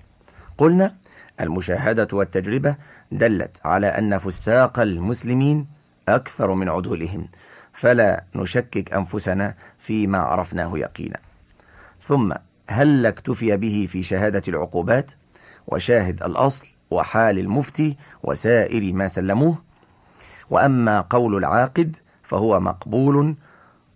[0.57, 0.95] قلنا
[1.41, 2.75] المشاهدة والتجربة
[3.11, 5.67] دلت على أن فساق المسلمين
[6.09, 7.27] أكثر من عدولهم
[7.73, 11.19] فلا نشكك أنفسنا فيما عرفناه يقينا.
[12.01, 12.33] ثم
[12.67, 15.11] هل اكتفي به في شهادة العقوبات؟
[15.67, 19.61] وشاهد الأصل وحال المفتي وسائر ما سلموه.
[20.49, 23.35] وأما قول العاقد فهو مقبول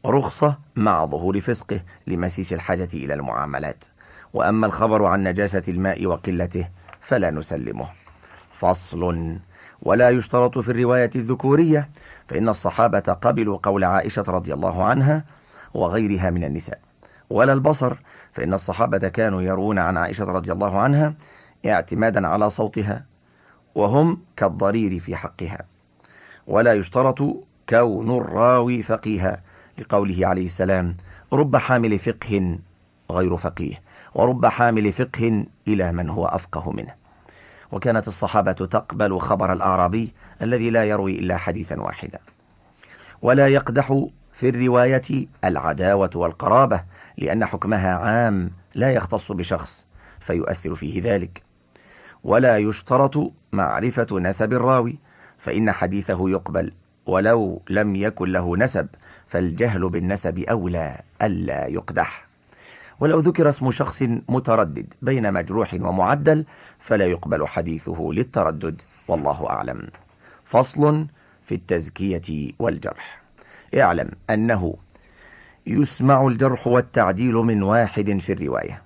[0.06, 3.84] رخصة مع ظهور فسقه لمسيس الحاجة إلى المعاملات.
[4.34, 6.70] وأما الخبر عن نجاسة الماء وقلته
[7.02, 7.88] فلا نسلمه.
[8.52, 9.38] فصل.
[9.82, 11.90] ولا يشترط في الرواية الذكورية
[12.28, 15.24] فإن الصحابة قبلوا قول عائشة رضي الله عنها
[15.74, 16.80] وغيرها من النساء.
[17.30, 17.96] ولا البصر
[18.32, 21.14] فإن الصحابة كانوا يرون عن عائشة رضي الله عنها
[21.66, 23.06] اعتمادا على صوتها
[23.76, 25.66] وهم كالضرير في حقها.
[26.48, 27.20] ولا يشترط
[27.70, 29.42] كون الراوي فقيها
[29.80, 30.96] لقوله عليه السلام
[31.34, 32.60] رب حامل فقه
[33.12, 33.82] غير فقيه
[34.16, 36.94] ورب حامل فقه إلى من هو أفقه منه.
[37.72, 42.20] وكانت الصحابة تقبل خبر الأعرابي الذي لا يروي إلا حديثا واحدا.
[43.22, 46.84] ولا يقدح في الرواية العداوة والقرابة
[47.18, 49.86] لأن حكمها عام لا يختص بشخص
[50.20, 51.44] فيؤثر فيه ذلك.
[52.24, 55.00] ولا يشترط معرفة نسب الراوي
[55.38, 56.72] فإن حديثه يقبل
[57.06, 58.88] ولو لم يكن له نسب
[59.30, 62.26] فالجهل بالنسب أولى ألا يقدح.
[63.00, 66.46] ولو ذكر اسم شخص متردد بين مجروح ومعدل
[66.80, 69.88] فلا يقبل حديثه للتردد والله أعلم.
[70.46, 71.08] فصل
[71.44, 73.22] في التزكية والجرح.
[73.78, 74.76] اعلم أنه
[75.68, 78.82] يسمع الجرح والتعديل من واحد في الرواية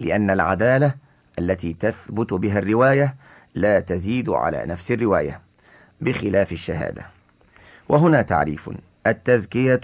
[0.00, 0.94] لأن العدالة
[1.38, 3.16] التي تثبت بها الرواية
[3.54, 5.40] لا تزيد على نفس الرواية
[6.00, 7.06] بخلاف الشهادة.
[7.88, 8.70] وهنا تعريف.
[9.06, 9.80] التزكية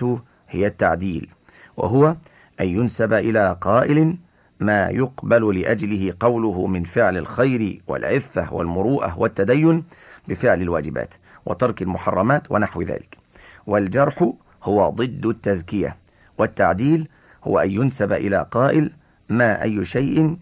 [0.48, 1.28] هي التعديل
[1.76, 2.16] وهو
[2.60, 4.16] أن ينسب إلى قائل
[4.60, 9.84] ما يقبل لأجله قوله من فعل الخير والعفة والمروءة والتدين
[10.28, 11.14] بفعل الواجبات
[11.46, 13.18] وترك المحرمات ونحو ذلك.
[13.66, 14.32] والجرح
[14.62, 15.96] هو ضد التزكية
[16.38, 17.08] والتعديل
[17.44, 18.90] هو أن ينسب إلى قائل
[19.28, 20.36] ما أي شيء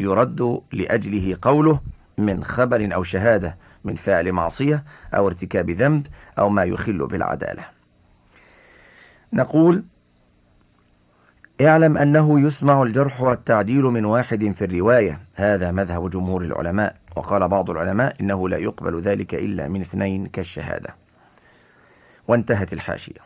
[0.00, 1.80] يرد لأجله قوله
[2.18, 4.84] من خبر أو شهادة من فعل معصية
[5.14, 6.06] أو ارتكاب ذنب
[6.38, 7.79] أو ما يخل بالعدالة.
[9.32, 9.84] نقول
[11.60, 15.20] اعلم أنه يسمع الجرح والتعديل من واحد في الرواية.
[15.34, 16.94] هذا مذهب جمهور العلماء.
[17.16, 20.94] وقال بعض العلماء إنه لا يقبل ذلك إلا من اثنين كالشهادة.
[22.28, 23.20] وانتهت الحاشية.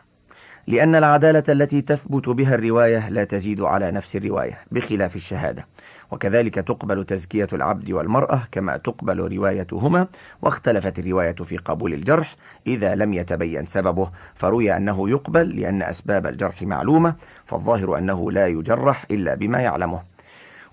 [0.67, 5.67] لأن العدالة التي تثبت بها الرواية لا تزيد على نفس الرواية بخلاف الشهادة.
[6.11, 10.07] وكذلك تقبل تزكية العبد والمرأة كما تقبل روايتهما
[10.41, 12.35] واختلفت الرواية في قبول الجرح
[12.67, 17.15] إذا لم يتبين سببه فروي أنه يقبل لأن أسباب الجرح معلومة
[17.45, 20.14] فالظاهر أنه لا يجرح إلا بما يعلمه.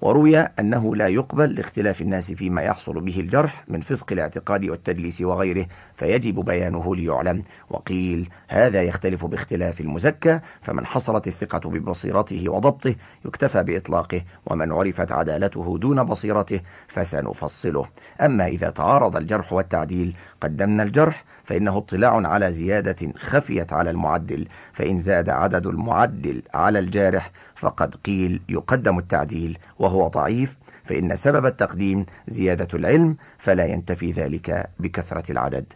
[0.02, 5.66] وروي أنه لا يقبل لاختلاف الناس فيما يحصل به الجرح من فسق الاعتقاد والتدليس وغيره
[5.96, 7.42] فيجب بيانه ليعلم.
[7.70, 15.78] وقيل هذا يختلف باختلاف المزكى فمن حصلت الثقة ببصيرته وضبطه يكتفى بإطلاقه ومن عرفت عدالته
[15.78, 17.86] دون بصيرته فسنفصله.
[18.20, 25.00] أما إذا تعارض الجرح والتعديل قدمنا الجرح فإنه اطلاع على زيادة خفيت على المعدل فإن
[25.00, 27.30] زاد عدد المعدل على الجارح
[27.62, 35.32] فقد قيل يقدم التعديل وهو ضعيف فإن سبب التقديم زيادة العلم فلا ينتفي ذلك بكثرة
[35.32, 35.72] العدد.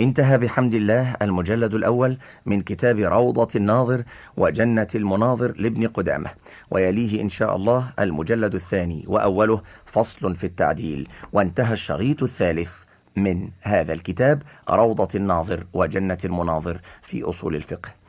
[0.00, 4.02] انتهى بحمد الله المجلد الأول من كتاب روضة الناظر
[4.36, 6.30] وجنة المناظر لابن قدامة
[6.70, 11.08] ويليه إن شاء الله المجلد الثاني وأوله فصل في التعديل.
[11.32, 12.72] وانتهى الشريط الثالث
[13.16, 17.99] من هذا الكتاب روضة الناظر وجنة المناظر في أصول الفقه.